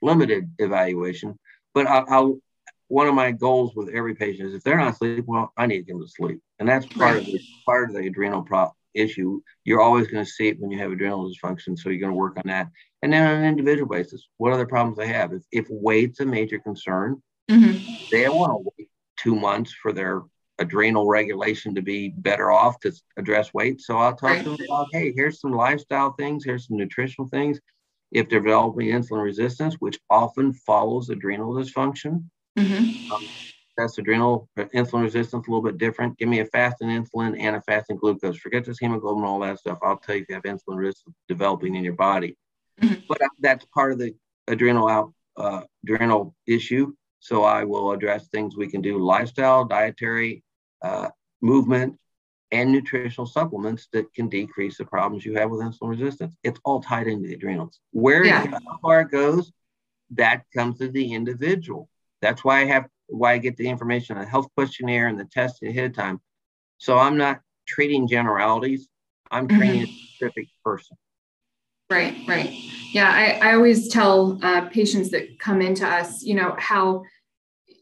limited 0.00 0.50
evaluation. 0.58 1.38
But 1.74 1.86
I, 1.86 1.98
I'll, 2.08 2.38
one 2.86 3.06
of 3.06 3.14
my 3.14 3.32
goals 3.32 3.74
with 3.74 3.90
every 3.90 4.14
patient 4.14 4.48
is 4.48 4.54
if 4.54 4.62
they're 4.62 4.78
not 4.78 4.96
sleeping 4.96 5.24
well, 5.26 5.52
I 5.56 5.66
need 5.66 5.78
to 5.78 5.82
get 5.82 5.92
them 5.92 6.02
to 6.02 6.08
sleep, 6.08 6.40
and 6.58 6.68
that's 6.68 6.86
part 6.86 7.16
right. 7.16 7.20
of 7.20 7.26
the 7.26 7.40
part 7.66 7.90
of 7.90 7.96
the 7.96 8.06
adrenal 8.06 8.42
pro- 8.42 8.72
issue. 8.94 9.40
You're 9.64 9.80
always 9.80 10.08
going 10.08 10.24
to 10.24 10.30
see 10.30 10.48
it 10.48 10.60
when 10.60 10.70
you 10.70 10.78
have 10.78 10.92
adrenal 10.92 11.30
dysfunction, 11.30 11.78
so 11.78 11.90
you're 11.90 12.00
going 12.00 12.12
to 12.12 12.18
work 12.18 12.36
on 12.36 12.44
that. 12.46 12.68
And 13.02 13.12
then 13.12 13.26
on 13.26 13.42
an 13.42 13.44
individual 13.44 13.88
basis, 13.88 14.26
what 14.38 14.52
other 14.52 14.66
problems 14.66 14.96
they 14.96 15.08
have? 15.08 15.32
If, 15.32 15.42
if 15.52 15.66
weight's 15.70 16.20
a 16.20 16.26
major 16.26 16.58
concern, 16.58 17.22
mm-hmm. 17.50 18.06
they 18.10 18.24
don't 18.24 18.36
want 18.36 18.52
to 18.52 18.70
wait 18.78 18.88
two 19.16 19.36
months 19.36 19.72
for 19.72 19.92
their 19.92 20.22
adrenal 20.58 21.06
regulation 21.06 21.74
to 21.74 21.82
be 21.82 22.08
better 22.08 22.50
off 22.50 22.80
to 22.80 22.92
address 23.16 23.54
weight. 23.54 23.80
So 23.80 23.96
I'll 23.96 24.16
talk 24.16 24.38
to 24.38 24.44
them 24.44 24.58
about, 24.66 24.88
hey, 24.92 25.12
here's 25.14 25.40
some 25.40 25.52
lifestyle 25.52 26.12
things, 26.12 26.44
here's 26.44 26.66
some 26.66 26.76
nutritional 26.76 27.28
things. 27.28 27.60
If 28.10 28.28
they're 28.28 28.40
developing 28.40 28.88
insulin 28.88 29.22
resistance, 29.22 29.76
which 29.78 29.98
often 30.08 30.52
follows 30.52 31.10
adrenal 31.10 31.52
dysfunction, 31.54 32.24
mm-hmm. 32.58 33.12
um, 33.12 33.22
that's 33.76 33.98
adrenal 33.98 34.48
insulin 34.58 35.02
resistance 35.02 35.46
a 35.46 35.50
little 35.50 35.62
bit 35.62 35.78
different. 35.78 36.18
Give 36.18 36.28
me 36.28 36.40
a 36.40 36.46
fasting 36.46 36.88
insulin 36.88 37.38
and 37.38 37.56
a 37.56 37.62
fasting 37.62 37.96
glucose. 37.96 38.38
Forget 38.38 38.64
this 38.64 38.78
hemoglobin, 38.78 39.24
all 39.24 39.40
that 39.40 39.60
stuff. 39.60 39.78
I'll 39.82 39.98
tell 39.98 40.16
you 40.16 40.22
if 40.22 40.28
you 40.28 40.34
have 40.34 40.44
insulin 40.44 40.78
resistance 40.78 41.14
developing 41.28 41.76
in 41.76 41.84
your 41.84 41.94
body. 41.94 42.36
Mm-hmm. 42.80 43.02
But 43.08 43.20
that's 43.40 43.64
part 43.66 43.92
of 43.92 43.98
the 43.98 44.14
adrenal 44.48 44.88
out 44.88 45.12
uh, 45.36 45.62
adrenal 45.84 46.34
issue. 46.46 46.92
So 47.20 47.44
I 47.44 47.64
will 47.64 47.92
address 47.92 48.28
things 48.28 48.56
we 48.56 48.68
can 48.68 48.80
do: 48.80 48.98
lifestyle, 48.98 49.64
dietary, 49.64 50.42
uh, 50.82 51.08
movement, 51.40 51.98
and 52.50 52.72
nutritional 52.72 53.26
supplements 53.26 53.88
that 53.92 54.12
can 54.14 54.28
decrease 54.28 54.78
the 54.78 54.84
problems 54.84 55.24
you 55.24 55.34
have 55.34 55.50
with 55.50 55.60
insulin 55.60 55.90
resistance. 55.90 56.34
It's 56.42 56.60
all 56.64 56.80
tied 56.80 57.06
into 57.06 57.28
the 57.28 57.34
adrenals. 57.34 57.80
Where 57.92 58.24
yeah. 58.24 58.46
how 58.46 58.78
far 58.80 59.02
it 59.02 59.10
goes, 59.10 59.52
that 60.12 60.44
comes 60.54 60.78
to 60.78 60.88
the 60.88 61.12
individual. 61.12 61.88
That's 62.22 62.44
why 62.44 62.62
I 62.62 62.64
have 62.66 62.86
why 63.08 63.34
I 63.34 63.38
get 63.38 63.56
the 63.56 63.68
information 63.68 64.16
on 64.16 64.22
the 64.22 64.28
health 64.28 64.48
questionnaire 64.54 65.08
and 65.08 65.18
the 65.18 65.24
test 65.24 65.62
ahead 65.62 65.90
of 65.90 65.96
time. 65.96 66.20
So 66.78 66.98
I'm 66.98 67.16
not 67.16 67.40
treating 67.66 68.06
generalities. 68.06 68.88
I'm 69.30 69.48
mm-hmm. 69.48 69.58
treating 69.58 69.82
mm-hmm. 69.82 69.90
a 69.90 70.16
specific 70.16 70.48
person. 70.64 70.96
Right, 71.90 72.16
right. 72.26 72.50
Yeah, 72.92 73.10
I, 73.10 73.48
I 73.50 73.54
always 73.54 73.88
tell 73.88 74.38
uh, 74.42 74.68
patients 74.68 75.10
that 75.10 75.38
come 75.38 75.62
into 75.62 75.86
us, 75.86 76.22
you 76.22 76.34
know, 76.34 76.54
how 76.58 77.04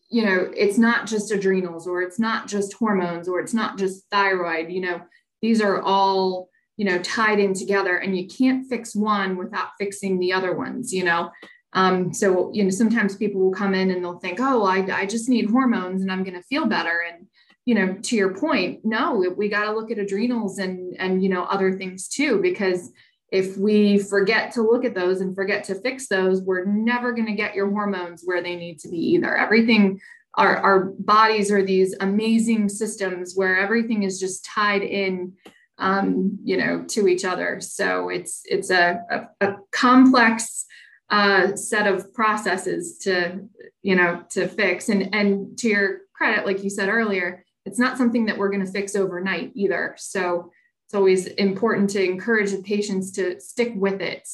you 0.08 0.24
know 0.24 0.50
it's 0.56 0.78
not 0.78 1.06
just 1.06 1.32
adrenals 1.32 1.86
or 1.86 2.02
it's 2.02 2.18
not 2.18 2.46
just 2.46 2.74
hormones 2.74 3.28
or 3.28 3.40
it's 3.40 3.54
not 3.54 3.78
just 3.78 4.04
thyroid 4.10 4.70
you 4.70 4.80
know 4.80 5.00
these 5.42 5.60
are 5.60 5.82
all 5.82 6.48
you 6.76 6.84
know 6.84 6.98
tied 7.00 7.38
in 7.38 7.54
together 7.54 7.96
and 7.96 8.16
you 8.16 8.26
can't 8.26 8.68
fix 8.68 8.94
one 8.94 9.36
without 9.36 9.68
fixing 9.78 10.18
the 10.18 10.32
other 10.32 10.54
ones 10.54 10.92
you 10.92 11.04
know? 11.04 11.30
Um, 11.72 12.14
so 12.14 12.50
you 12.54 12.64
know 12.64 12.70
sometimes 12.70 13.16
people 13.16 13.40
will 13.40 13.52
come 13.52 13.74
in 13.74 13.90
and 13.90 14.02
they'll 14.02 14.18
think 14.18 14.38
oh 14.40 14.64
i, 14.64 14.78
I 14.90 15.06
just 15.06 15.28
need 15.28 15.50
hormones 15.50 16.02
and 16.02 16.10
i'm 16.10 16.22
going 16.22 16.34
to 16.34 16.42
feel 16.42 16.66
better. 16.66 17.02
And 17.06 17.26
you 17.66 17.74
know 17.74 17.94
to 17.94 18.16
your 18.16 18.32
point 18.32 18.80
no 18.84 19.14
we, 19.14 19.28
we 19.28 19.48
got 19.48 19.64
to 19.64 19.72
look 19.72 19.90
at 19.90 19.98
adrenals 19.98 20.58
and 20.58 20.96
and 20.98 21.22
you 21.22 21.28
know 21.28 21.42
other 21.44 21.76
things 21.76 22.08
too 22.08 22.40
because 22.40 22.92
if 23.30 23.56
we 23.56 23.98
forget 23.98 24.52
to 24.52 24.62
look 24.62 24.84
at 24.84 24.94
those 24.94 25.20
and 25.20 25.34
forget 25.34 25.64
to 25.64 25.74
fix 25.74 26.06
those, 26.08 26.42
we're 26.42 26.64
never 26.64 27.12
going 27.12 27.26
to 27.26 27.32
get 27.32 27.54
your 27.54 27.70
hormones 27.70 28.22
where 28.24 28.42
they 28.42 28.56
need 28.56 28.78
to 28.80 28.88
be 28.88 28.98
either. 28.98 29.36
Everything, 29.36 30.00
our, 30.34 30.56
our 30.58 30.84
bodies 30.98 31.50
are 31.50 31.62
these 31.62 31.94
amazing 32.00 32.68
systems 32.68 33.34
where 33.34 33.58
everything 33.58 34.04
is 34.04 34.20
just 34.20 34.44
tied 34.44 34.82
in, 34.82 35.32
um, 35.78 36.38
you 36.44 36.56
know, 36.56 36.84
to 36.88 37.08
each 37.08 37.24
other. 37.24 37.60
So 37.60 38.08
it's 38.10 38.42
it's 38.44 38.70
a, 38.70 39.00
a, 39.10 39.46
a 39.46 39.56
complex 39.72 40.64
uh, 41.10 41.56
set 41.56 41.86
of 41.86 42.12
processes 42.14 42.98
to, 42.98 43.40
you 43.82 43.96
know, 43.96 44.22
to 44.30 44.46
fix. 44.46 44.88
And 44.88 45.14
and 45.14 45.58
to 45.58 45.68
your 45.68 45.98
credit, 46.14 46.46
like 46.46 46.62
you 46.62 46.70
said 46.70 46.88
earlier, 46.88 47.44
it's 47.64 47.78
not 47.78 47.98
something 47.98 48.26
that 48.26 48.38
we're 48.38 48.50
going 48.50 48.64
to 48.64 48.72
fix 48.72 48.94
overnight 48.94 49.50
either. 49.54 49.94
So 49.98 50.52
it's 50.86 50.94
always 50.94 51.26
important 51.26 51.90
to 51.90 52.04
encourage 52.04 52.52
the 52.52 52.62
patients 52.62 53.12
to 53.12 53.40
stick 53.40 53.72
with 53.74 54.00
it, 54.00 54.28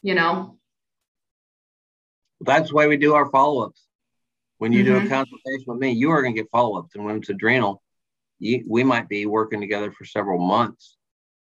you 0.00 0.14
know. 0.14 0.58
That's 2.40 2.72
why 2.72 2.86
we 2.86 2.96
do 2.96 3.14
our 3.14 3.28
follow-ups. 3.30 3.84
When 4.58 4.72
you 4.72 4.84
mm-hmm. 4.84 4.92
do 4.92 4.96
a 4.96 5.00
mm-hmm. 5.00 5.08
consultation 5.08 5.64
with 5.66 5.78
me, 5.78 5.90
you 5.92 6.10
are 6.10 6.22
going 6.22 6.34
to 6.34 6.40
get 6.40 6.50
follow-ups, 6.50 6.94
and 6.94 7.04
when 7.04 7.16
it's 7.16 7.30
adrenal, 7.30 7.82
you, 8.38 8.64
we 8.68 8.84
might 8.84 9.08
be 9.08 9.26
working 9.26 9.60
together 9.60 9.90
for 9.90 10.04
several 10.04 10.38
months, 10.38 10.96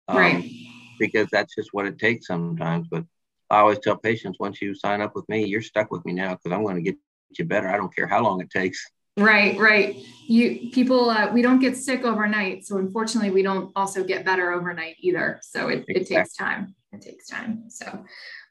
um, 0.08 0.18
right? 0.18 0.52
Because 0.98 1.28
that's 1.32 1.54
just 1.54 1.70
what 1.72 1.86
it 1.86 2.00
takes 2.00 2.26
sometimes. 2.26 2.88
But 2.90 3.06
I 3.52 3.60
always 3.60 3.80
tell 3.80 3.98
patients, 3.98 4.40
once 4.40 4.60
you 4.60 4.74
sign 4.74 5.02
up 5.02 5.16
with 5.16 5.30
me, 5.30 5.46
you're 5.46 5.62
stuck 5.62 5.92
with 5.92 6.04
me 6.04 6.14
now 6.14 6.32
because 6.32 6.52
I'm 6.52 6.64
going 6.64 6.78
to 6.78 6.82
get 6.82 6.98
you 7.38 7.46
better. 7.46 7.68
I 7.68 7.78
don't 7.78 7.96
care 7.96 8.08
how 8.08 8.24
long 8.24 8.42
it 8.42 8.50
takes. 8.50 8.84
Right, 9.18 9.60
right. 9.60 9.96
You 10.28 10.70
people, 10.72 11.10
uh, 11.10 11.32
we 11.32 11.42
don't 11.42 11.60
get 11.60 11.76
sick 11.76 12.04
overnight, 12.04 12.66
so 12.66 12.78
unfortunately, 12.78 13.32
we 13.32 13.42
don't 13.42 13.72
also 13.76 14.04
get 14.04 14.26
better 14.26 14.52
overnight 14.52 14.98
either. 15.00 15.40
So 15.42 15.70
it, 15.70 15.86
exactly. 15.88 15.96
it 15.96 16.08
takes 16.08 16.36
time. 16.36 16.76
It 16.92 17.02
takes 17.02 17.28
time. 17.28 17.64
So, 17.70 18.06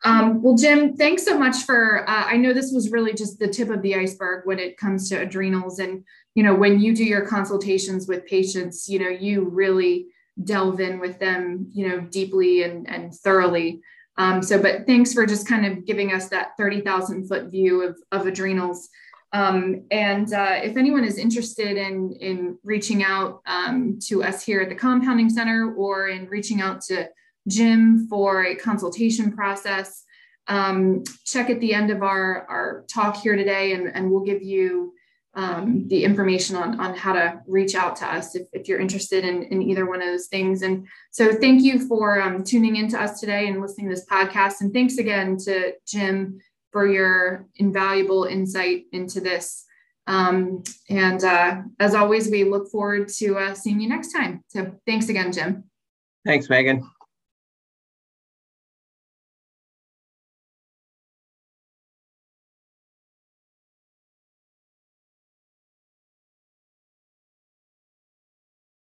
um, 0.04 0.42
well, 0.42 0.56
Jim, 0.56 0.96
thanks 0.96 1.24
so 1.24 1.38
much 1.38 1.64
for. 1.64 2.08
Uh, 2.08 2.24
I 2.26 2.36
know 2.36 2.52
this 2.52 2.72
was 2.72 2.90
really 2.90 3.12
just 3.12 3.38
the 3.38 3.48
tip 3.48 3.70
of 3.70 3.82
the 3.82 3.94
iceberg 3.94 4.46
when 4.46 4.58
it 4.58 4.76
comes 4.78 5.08
to 5.10 5.16
adrenals, 5.16 5.78
and 5.78 6.02
you 6.34 6.42
know, 6.42 6.54
when 6.54 6.80
you 6.80 6.94
do 6.94 7.04
your 7.04 7.26
consultations 7.26 8.08
with 8.08 8.26
patients, 8.26 8.88
you 8.88 8.98
know, 8.98 9.08
you 9.08 9.44
really 9.44 10.08
delve 10.44 10.80
in 10.80 10.98
with 10.98 11.18
them, 11.18 11.68
you 11.72 11.88
know, 11.88 12.00
deeply 12.00 12.62
and 12.62 12.88
and 12.88 13.14
thoroughly. 13.14 13.80
Um, 14.18 14.42
so, 14.42 14.60
but 14.60 14.86
thanks 14.86 15.12
for 15.12 15.26
just 15.26 15.46
kind 15.46 15.66
of 15.66 15.84
giving 15.84 16.12
us 16.12 16.28
that 16.30 16.56
thirty 16.56 16.80
thousand 16.80 17.28
foot 17.28 17.50
view 17.50 17.82
of 17.82 17.98
of 18.12 18.26
adrenals. 18.26 18.88
Um, 19.36 19.82
and 19.90 20.32
uh, 20.32 20.60
if 20.62 20.78
anyone 20.78 21.04
is 21.04 21.18
interested 21.18 21.76
in, 21.76 22.12
in 22.20 22.58
reaching 22.64 23.04
out 23.04 23.42
um, 23.44 23.98
to 24.06 24.24
us 24.24 24.42
here 24.42 24.62
at 24.62 24.70
the 24.70 24.74
Compounding 24.74 25.28
Center 25.28 25.74
or 25.74 26.08
in 26.08 26.26
reaching 26.28 26.62
out 26.62 26.80
to 26.82 27.06
Jim 27.46 28.06
for 28.08 28.46
a 28.46 28.56
consultation 28.56 29.30
process, 29.32 30.04
um, 30.48 31.04
check 31.26 31.50
at 31.50 31.60
the 31.60 31.74
end 31.74 31.90
of 31.90 32.02
our, 32.02 32.46
our 32.48 32.84
talk 32.90 33.16
here 33.16 33.36
today 33.36 33.74
and, 33.74 33.94
and 33.94 34.10
we'll 34.10 34.24
give 34.24 34.42
you 34.42 34.94
um, 35.34 35.86
the 35.88 36.02
information 36.02 36.56
on, 36.56 36.80
on 36.80 36.96
how 36.96 37.12
to 37.12 37.42
reach 37.46 37.74
out 37.74 37.94
to 37.96 38.06
us 38.06 38.34
if, 38.34 38.46
if 38.54 38.68
you're 38.68 38.80
interested 38.80 39.22
in, 39.22 39.42
in 39.42 39.60
either 39.60 39.84
one 39.84 40.00
of 40.00 40.08
those 40.08 40.28
things. 40.28 40.62
And 40.62 40.86
so 41.10 41.34
thank 41.34 41.62
you 41.62 41.86
for 41.86 42.22
um, 42.22 42.42
tuning 42.42 42.76
in 42.76 42.88
to 42.88 43.02
us 43.02 43.20
today 43.20 43.48
and 43.48 43.60
listening 43.60 43.90
to 43.90 43.96
this 43.96 44.06
podcast. 44.06 44.62
And 44.62 44.72
thanks 44.72 44.96
again 44.96 45.36
to 45.44 45.74
Jim 45.86 46.38
for 46.72 46.86
your 46.86 47.46
invaluable 47.56 48.24
insight 48.24 48.84
into 48.92 49.20
this. 49.20 49.64
Um, 50.06 50.62
and 50.88 51.22
uh, 51.24 51.62
as 51.80 51.94
always, 51.94 52.30
we 52.30 52.44
look 52.44 52.70
forward 52.70 53.08
to 53.18 53.38
uh, 53.38 53.54
seeing 53.54 53.80
you 53.80 53.88
next 53.88 54.12
time. 54.12 54.44
So 54.48 54.72
thanks 54.86 55.08
again, 55.08 55.32
Jim. 55.32 55.64
Thanks, 56.24 56.48
Megan. 56.48 56.88